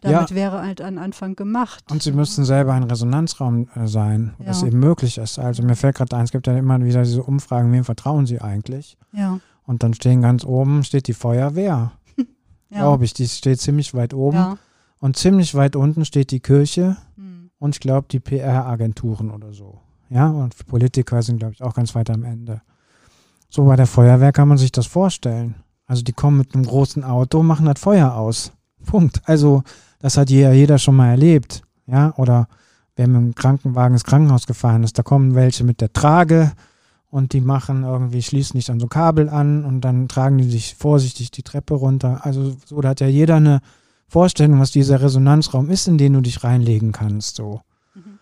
[0.00, 0.36] Damit ja.
[0.36, 1.84] wäre halt ein Anfang gemacht.
[1.90, 4.46] Und sie müssten selber ein Resonanzraum äh, sein, ja.
[4.46, 5.38] was eben möglich ist.
[5.38, 8.40] Also mir fällt gerade ein, es gibt ja immer wieder diese Umfragen, wem vertrauen sie
[8.40, 8.96] eigentlich?
[9.12, 9.40] Ja.
[9.64, 11.92] Und dann stehen ganz oben, steht die Feuerwehr.
[12.70, 12.78] ja.
[12.78, 14.36] Glaube ich, die steht ziemlich weit oben.
[14.36, 14.58] Ja.
[15.00, 17.50] Und ziemlich weit unten steht die Kirche hm.
[17.58, 19.80] und ich glaube die PR-Agenturen oder so.
[20.10, 22.62] Ja, und Politiker sind, glaube ich, auch ganz weit am Ende.
[23.50, 25.54] So bei der Feuerwehr kann man sich das vorstellen.
[25.86, 28.52] Also die kommen mit einem großen Auto, machen das Feuer aus.
[28.84, 29.22] Punkt.
[29.24, 29.62] Also
[30.00, 31.62] das hat jeder, jeder schon mal erlebt.
[31.86, 32.48] Ja, oder
[32.96, 36.52] wer mit dem Krankenwagen ins Krankenhaus gefahren ist, da kommen welche mit der Trage
[37.10, 40.74] und die machen irgendwie, schließen nicht an so Kabel an und dann tragen die sich
[40.74, 42.20] vorsichtig die Treppe runter.
[42.24, 43.60] Also so, da hat ja jeder eine
[44.08, 47.36] Vorstellung, was dieser Resonanzraum ist, in den du dich reinlegen kannst.
[47.36, 47.60] So.
[47.94, 48.18] Mhm.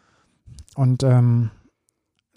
[0.74, 1.50] Und ähm,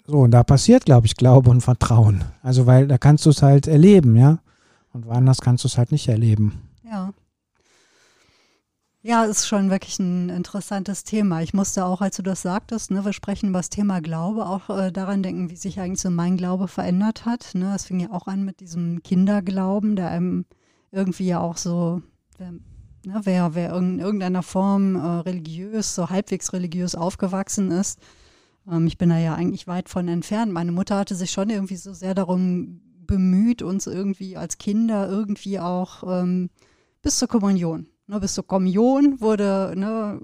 [0.06, 2.24] so, und da passiert, glaube ich, Glaube und Vertrauen.
[2.42, 4.38] Also, weil da kannst du es halt erleben, ja.
[4.92, 6.62] Und woanders kannst du es halt nicht erleben.
[6.84, 7.12] Ja.
[9.02, 11.40] Ja, ist schon wirklich ein interessantes Thema.
[11.42, 14.68] Ich musste auch, als du das sagtest, ne, wir sprechen über das Thema Glaube, auch
[14.68, 17.54] äh, daran denken, wie sich eigentlich so mein Glaube verändert hat.
[17.54, 17.70] Ne?
[17.72, 20.44] Das fing ja auch an mit diesem Kinderglauben, der einem
[20.90, 22.02] irgendwie ja auch so,
[23.04, 27.98] ne, wer, wer in irgendeiner Form äh, religiös, so halbwegs religiös aufgewachsen ist.
[28.70, 30.52] Ähm, ich bin da ja eigentlich weit von entfernt.
[30.52, 35.58] Meine Mutter hatte sich schon irgendwie so sehr darum bemüht, uns irgendwie als Kinder irgendwie
[35.58, 36.50] auch ähm,
[37.02, 37.86] bis zur Kommunion.
[38.06, 40.20] Ne, bis zur Kommunion wurde, ne,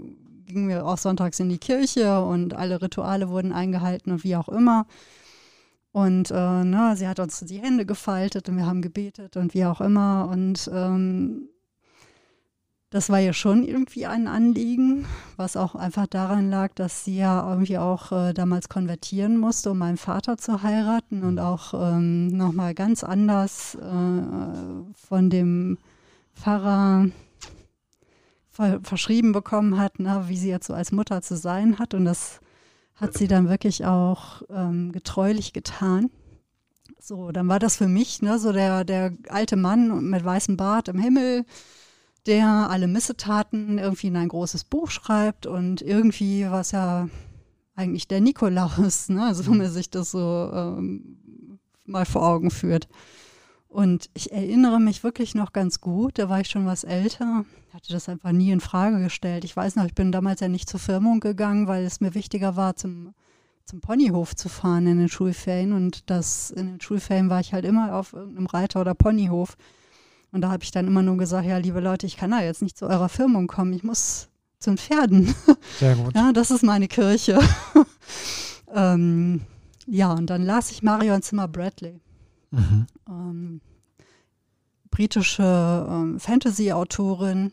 [0.47, 4.49] gingen wir auch sonntags in die Kirche und alle Rituale wurden eingehalten und wie auch
[4.49, 4.87] immer.
[5.93, 9.65] Und äh, ne, sie hat uns die Hände gefaltet und wir haben gebetet und wie
[9.65, 10.29] auch immer.
[10.31, 11.49] Und ähm,
[12.91, 15.07] das war ja schon irgendwie ein Anliegen,
[15.37, 19.79] was auch einfach daran lag, dass sie ja irgendwie auch äh, damals konvertieren musste, um
[19.79, 24.23] meinen Vater zu heiraten und auch ähm, nochmal ganz anders äh,
[24.95, 25.79] von dem
[26.35, 27.09] Pfarrer
[28.51, 31.93] ver verschrieben bekommen hat, ne, wie sie jetzt so als Mutter zu sein hat.
[31.93, 32.41] Und das
[32.95, 36.11] hat sie dann wirklich auch ähm, getreulich getan.
[36.99, 40.89] So, dann war das für mich ne, so der, der alte Mann mit weißem Bart
[40.89, 41.45] im Himmel,
[42.27, 47.09] der alle Missetaten irgendwie in ein großes Buch schreibt und irgendwie was ja
[47.75, 49.25] eigentlich der Nikolaus, ne?
[49.25, 52.89] also wenn man sich das so ähm, mal vor Augen führt.
[53.69, 57.93] Und ich erinnere mich wirklich noch ganz gut, da war ich schon was älter, hatte
[57.93, 59.45] das einfach nie in Frage gestellt.
[59.45, 62.57] Ich weiß noch, ich bin damals ja nicht zur Firmung gegangen, weil es mir wichtiger
[62.57, 63.13] war, zum,
[63.65, 65.75] zum Ponyhof zu fahren in den Schulferien.
[65.75, 69.59] Und das in den Schulferien war ich halt immer auf irgendeinem Reiter- oder Ponyhof.
[70.33, 72.63] Und da habe ich dann immer nur gesagt, ja, liebe Leute, ich kann da jetzt
[72.63, 75.35] nicht zu eurer Firmung kommen, ich muss zu den Pferden.
[75.79, 76.15] Sehr gut.
[76.15, 77.41] Ja, das ist meine Kirche.
[78.75, 79.43] ähm,
[79.87, 82.01] ja, und dann las ich Marion Zimmer Bradley.
[82.51, 82.87] Mhm.
[83.09, 83.61] Ähm,
[84.91, 87.53] britische ähm, Fantasy-Autorin,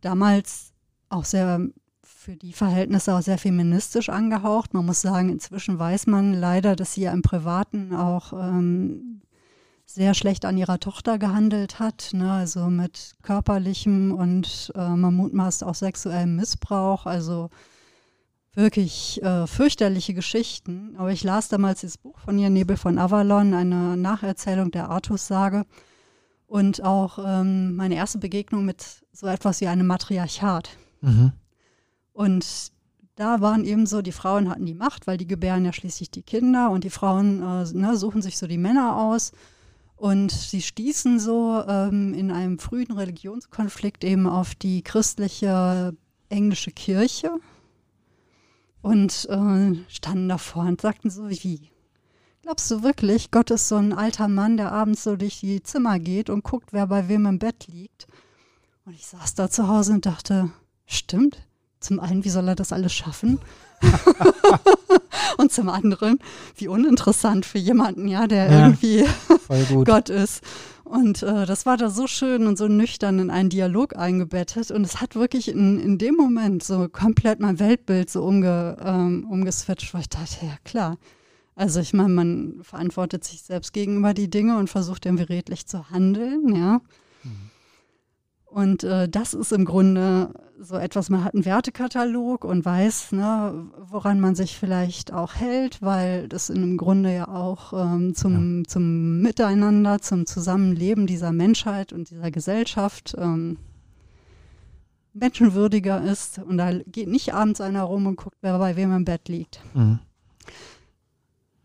[0.00, 0.72] damals
[1.08, 1.60] auch sehr
[2.02, 4.74] für die Verhältnisse auch sehr feministisch angehaucht.
[4.74, 9.22] Man muss sagen, inzwischen weiß man leider, dass sie ja im Privaten auch ähm,
[9.94, 12.30] sehr schlecht an ihrer Tochter gehandelt hat, ne?
[12.30, 17.50] also mit körperlichem und äh, man mutmaßt auch sexuellem Missbrauch, also
[18.54, 20.94] wirklich äh, fürchterliche Geschichten.
[20.96, 25.66] Aber ich las damals das Buch von ihr, Nebel von Avalon, eine Nacherzählung der Artus-Sage
[26.46, 30.70] und auch ähm, meine erste Begegnung mit so etwas wie einem Matriarchat.
[31.00, 31.32] Mhm.
[32.12, 32.72] Und
[33.14, 36.22] da waren eben so, die Frauen hatten die Macht, weil die gebären ja schließlich die
[36.22, 39.32] Kinder und die Frauen äh, ne, suchen sich so die Männer aus
[40.00, 45.94] und sie stießen so ähm, in einem frühen Religionskonflikt eben auf die christliche
[46.30, 47.32] englische Kirche
[48.80, 51.70] und äh, standen davor und sagten so, wie?
[52.40, 55.98] Glaubst du wirklich, Gott ist so ein alter Mann, der abends so durch die Zimmer
[55.98, 58.06] geht und guckt, wer bei wem im Bett liegt?
[58.86, 60.50] Und ich saß da zu Hause und dachte,
[60.86, 61.46] stimmt.
[61.78, 63.38] Zum einen, wie soll er das alles schaffen?
[65.38, 66.18] und zum anderen,
[66.56, 69.04] wie uninteressant für jemanden, ja, der ja, irgendwie
[69.84, 70.42] Gott ist.
[70.84, 74.72] Und äh, das war da so schön und so nüchtern in einen Dialog eingebettet.
[74.72, 79.24] Und es hat wirklich in, in dem Moment so komplett mein Weltbild so umge, ähm,
[79.30, 80.98] umgeswitcht, weil ich dachte, ja klar.
[81.54, 85.90] Also ich meine, man verantwortet sich selbst gegenüber die Dinge und versucht irgendwie redlich zu
[85.90, 86.80] handeln, ja.
[88.50, 93.70] Und äh, das ist im Grunde so etwas, man hat einen Wertekatalog und weiß, ne,
[93.78, 98.64] woran man sich vielleicht auch hält, weil das im Grunde ja auch ähm, zum, ja.
[98.68, 103.56] zum Miteinander, zum Zusammenleben dieser Menschheit und dieser Gesellschaft ähm,
[105.12, 106.38] menschenwürdiger ist.
[106.38, 109.60] Und da geht nicht abends einer rum und guckt, wer bei wem im Bett liegt.
[109.74, 110.00] Mhm.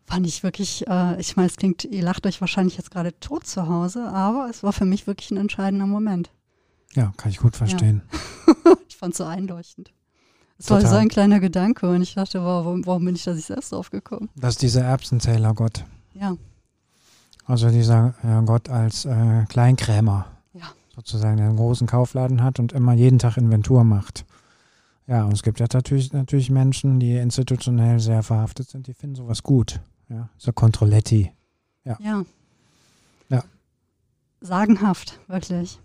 [0.05, 3.47] Fand ich wirklich, äh, ich meine, es klingt, ihr lacht euch wahrscheinlich jetzt gerade tot
[3.47, 6.29] zu Hause, aber es war für mich wirklich ein entscheidender Moment.
[6.95, 8.01] Ja, kann ich gut verstehen.
[8.47, 8.73] Ja.
[8.87, 9.91] ich fand es so einleuchtend.
[10.57, 13.45] Es war so ein kleiner Gedanke und ich dachte, warum, warum bin ich da nicht
[13.45, 14.29] selbst drauf gekommen?
[14.35, 15.83] Das ist dieser Erbsenzähler-Gott.
[16.13, 16.37] Ja.
[17.45, 20.27] Also dieser äh, Gott als äh, Kleinkrämer.
[20.53, 20.71] Ja.
[20.95, 24.25] Sozusagen, der einen großen Kaufladen hat und immer jeden Tag Inventur macht.
[25.07, 29.15] Ja, und es gibt ja natürlich, natürlich Menschen, die institutionell sehr verhaftet sind, die finden
[29.15, 29.81] sowas gut.
[30.09, 31.31] Ja, so Controletti.
[31.83, 31.97] Ja.
[31.99, 32.25] Ja.
[33.29, 33.43] ja.
[34.41, 35.79] Sagenhaft, wirklich.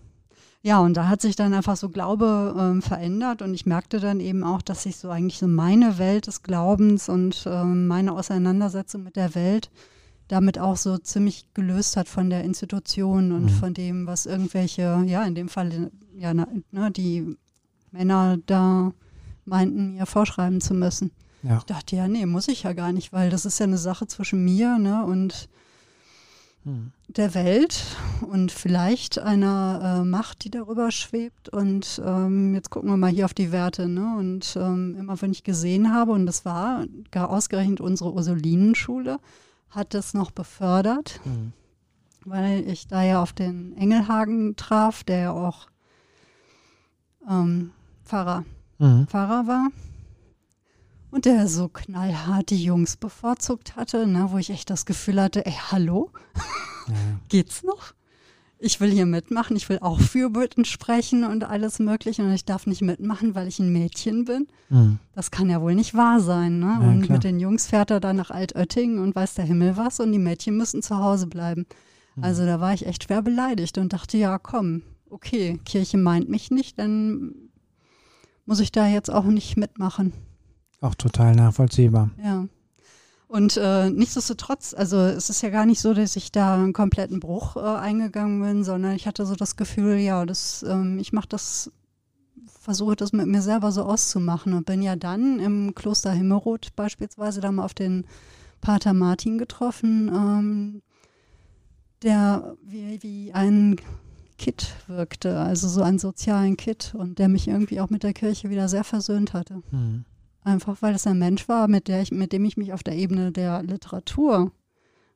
[0.63, 4.21] Ja, und da hat sich dann einfach so Glaube ähm, verändert und ich merkte dann
[4.21, 9.03] eben auch, dass sich so eigentlich so meine Welt des Glaubens und ähm, meine Auseinandersetzung
[9.03, 9.71] mit der Welt
[10.31, 13.49] damit auch so ziemlich gelöst hat von der Institution und mhm.
[13.49, 16.47] von dem, was irgendwelche, ja, in dem Fall, ja, ne,
[16.95, 17.37] die
[17.91, 18.93] Männer da
[19.45, 21.11] meinten, mir vorschreiben zu müssen.
[21.43, 21.59] Ja.
[21.59, 24.07] Ich dachte, ja, nee, muss ich ja gar nicht, weil das ist ja eine Sache
[24.07, 25.49] zwischen mir ne, und
[26.65, 26.93] hm.
[27.09, 27.85] der Welt
[28.21, 31.49] und vielleicht einer äh, Macht, die darüber schwebt.
[31.49, 33.89] Und ähm, jetzt gucken wir mal hier auf die Werte.
[33.89, 34.17] Ne?
[34.19, 39.19] Und ähm, immer wenn ich gesehen habe, und das war gar ausgerechnet unsere Ursulinenschule,
[39.71, 41.53] hat das noch befördert, hm.
[42.25, 45.69] weil ich da ja auf den Engelhagen traf, der ja auch
[47.29, 47.71] ähm,
[48.05, 48.45] Pfarrer,
[48.79, 49.07] mhm.
[49.07, 49.69] Pfarrer war.
[51.11, 55.45] Und der so knallhart die Jungs bevorzugt hatte, ne, wo ich echt das Gefühl hatte,
[55.45, 56.11] ey, hallo?
[56.87, 56.95] Ja.
[57.29, 57.95] Geht's noch?
[58.63, 62.67] Ich will hier mitmachen, ich will auch Fürbitten sprechen und alles Mögliche und ich darf
[62.67, 64.49] nicht mitmachen, weil ich ein Mädchen bin.
[64.69, 64.99] Mhm.
[65.15, 66.59] Das kann ja wohl nicht wahr sein.
[66.59, 66.79] Ne?
[66.81, 67.17] Ja, und klar.
[67.17, 70.19] mit den Jungs fährt er dann nach Altötting und weiß der Himmel was und die
[70.19, 71.67] Mädchen müssen zu Hause bleiben.
[72.17, 72.25] Mhm.
[72.25, 76.51] Also da war ich echt schwer beleidigt und dachte, ja, komm, okay, Kirche meint mich
[76.51, 77.35] nicht, dann
[78.45, 80.13] muss ich da jetzt auch nicht mitmachen.
[80.81, 82.11] Auch total nachvollziehbar.
[82.23, 82.47] Ja.
[83.29, 87.21] Und äh, nichtsdestotrotz, also es ist ja gar nicht so, dass ich da einen kompletten
[87.21, 91.29] Bruch äh, eingegangen bin, sondern ich hatte so das Gefühl, ja, das, ähm, ich mache
[91.29, 91.71] das,
[92.61, 97.41] versuche das mit mir selber so auszumachen und bin ja dann im Kloster Himmelroth beispielsweise
[97.41, 98.05] da mal auf den
[98.61, 100.83] Pater Martin getroffen, ähm,
[102.03, 103.77] der wie, wie ein
[104.39, 108.51] Kit wirkte, also so einen sozialen Kit und der mich irgendwie auch mit der Kirche
[108.51, 109.63] wieder sehr versöhnt hatte.
[109.71, 110.05] Mhm.
[110.43, 112.97] Einfach weil es ein Mensch war, mit, der ich, mit dem ich mich auf der
[112.97, 114.53] Ebene der Literatur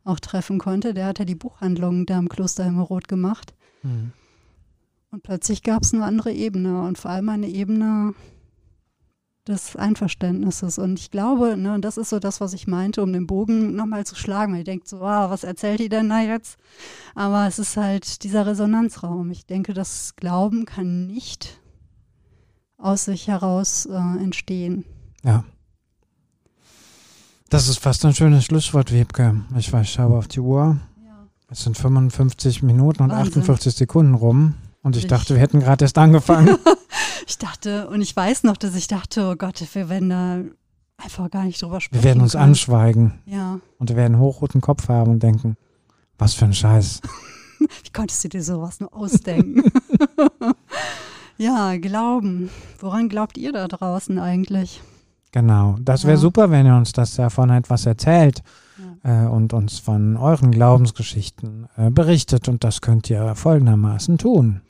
[0.05, 0.93] auch treffen konnte.
[0.95, 3.55] Der hat ja die Buchhandlung da im Kloster Himmelroth gemacht.
[3.83, 4.13] Mhm.
[5.11, 8.15] Und plötzlich gab es eine andere Ebene und vor allem eine Ebene
[9.47, 10.79] des Einverständnisses.
[10.79, 13.75] Und ich glaube, ne, und das ist so das, was ich meinte, um den Bogen
[13.75, 14.53] nochmal zu schlagen.
[14.53, 16.59] Weil ich denke so, wow, was erzählt die denn da jetzt?
[17.15, 19.31] Aber es ist halt dieser Resonanzraum.
[19.31, 21.61] Ich denke, das Glauben kann nicht
[22.77, 24.85] aus sich heraus äh, entstehen.
[25.25, 25.45] Ja.
[27.49, 29.43] Das ist fast ein schönes Schlusswort, Wiebke.
[29.57, 30.77] Ich weiß, ich schaue auf die Uhr.
[31.05, 31.27] Ja.
[31.51, 33.43] Es sind 55 Minuten und Wahnsinn.
[33.43, 34.55] 48 Sekunden rum.
[34.83, 36.59] Und ich, ich dachte, wir hätten gerade erst angefangen.
[37.27, 40.41] ich dachte, und ich weiß noch, dass ich dachte, oh Gott, wir werden da
[40.97, 42.03] einfach gar nicht drüber sprechen.
[42.03, 42.45] Wir werden uns können.
[42.45, 43.15] anschweigen.
[43.25, 43.61] Ja.
[43.79, 45.57] Und wir werden hochroten Kopf haben und denken,
[46.19, 47.01] was für ein Scheiß.
[47.59, 49.63] Wie konntest du dir sowas nur ausdenken?
[51.39, 52.51] ja, Glauben.
[52.79, 54.83] Woran glaubt ihr da draußen eigentlich?
[55.35, 56.21] Genau, das wäre ja.
[56.21, 58.45] super, wenn ihr uns das davon etwas erzählt
[59.03, 59.25] ja.
[59.25, 62.49] äh, und uns von euren Glaubensgeschichten äh, berichtet.
[62.49, 64.61] Und das könnt ihr folgendermaßen tun.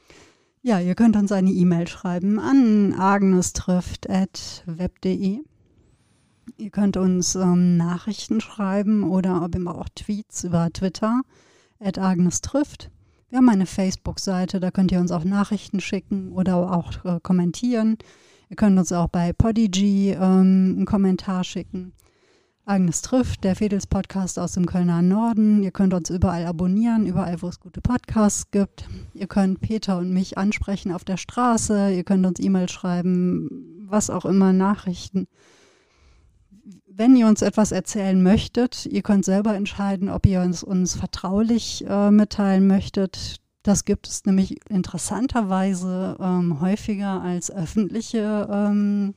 [0.62, 5.40] Ja, ihr könnt uns eine E-Mail schreiben an agnestrifft.web.de.
[6.56, 11.20] Ihr könnt uns ähm, Nachrichten schreiben oder ob immer auch Tweets über Twitter
[11.78, 12.90] at Agnes trifft.
[13.28, 17.98] Wir haben eine Facebook-Seite, da könnt ihr uns auch Nachrichten schicken oder auch äh, kommentieren.
[18.48, 21.92] Ihr könnt uns auch bei Podigy ähm, einen Kommentar schicken.
[22.66, 25.62] Agnes trifft, der Fedels Podcast aus dem Kölner Norden.
[25.62, 28.88] Ihr könnt uns überall abonnieren, überall, wo es gute Podcasts gibt.
[29.12, 31.92] Ihr könnt Peter und mich ansprechen auf der Straße.
[31.92, 35.26] Ihr könnt uns E-Mail schreiben, was auch immer, Nachrichten.
[36.86, 41.84] Wenn ihr uns etwas erzählen möchtet, ihr könnt selber entscheiden, ob ihr uns, uns vertraulich
[41.86, 43.43] äh, mitteilen möchtet.
[43.64, 49.14] Das gibt es nämlich interessanterweise ähm, häufiger als öffentliche ähm,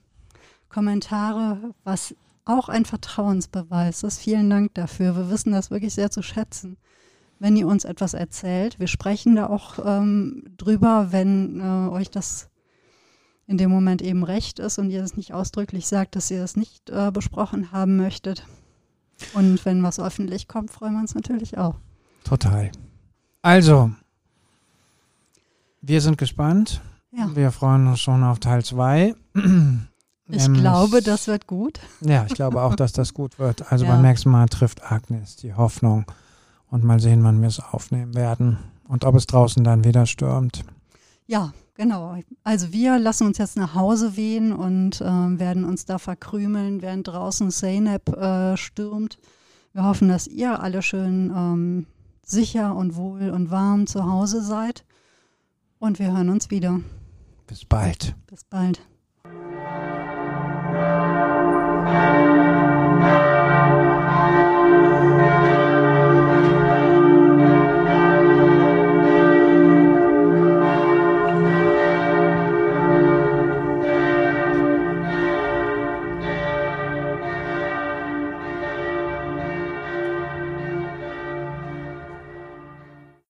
[0.70, 4.20] Kommentare, was auch ein Vertrauensbeweis ist.
[4.20, 5.18] Vielen Dank dafür.
[5.18, 6.78] Wir wissen das wirklich sehr zu schätzen.
[7.39, 12.50] Wenn ihr uns etwas erzählt, wir sprechen da auch ähm, drüber, wenn äh, euch das
[13.48, 16.56] in dem Moment eben recht ist und ihr es nicht ausdrücklich sagt, dass ihr es
[16.56, 18.45] nicht äh, besprochen haben möchtet.
[19.34, 21.76] Und wenn was öffentlich kommt, freuen wir uns natürlich auch.
[22.24, 22.72] Total.
[23.41, 23.91] Also,
[25.88, 26.81] wir sind gespannt.
[27.11, 27.29] Ja.
[27.33, 29.15] Wir freuen uns schon auf Teil 2.
[30.29, 31.79] Ich ähm, glaube, das wird gut.
[32.01, 33.71] Ja, ich glaube auch, dass das gut wird.
[33.71, 33.93] Also ja.
[33.93, 36.03] beim nächsten Mal trifft Agnes die Hoffnung.
[36.69, 38.57] Und mal sehen, wann wir es aufnehmen werden.
[38.89, 40.65] Und ob es draußen dann wieder stürmt.
[41.27, 42.17] Ja, genau.
[42.43, 47.07] Also wir lassen uns jetzt nach Hause wehen und äh, werden uns da verkrümeln, während
[47.07, 49.19] draußen Zeynep äh, stürmt.
[49.71, 51.88] Wir hoffen, dass ihr alle schön ähm,
[52.21, 54.83] sicher und wohl und warm zu Hause seid.
[55.80, 56.80] Und wir hören uns wieder.
[57.45, 58.15] Bis bald.
[58.28, 58.82] Bis bald.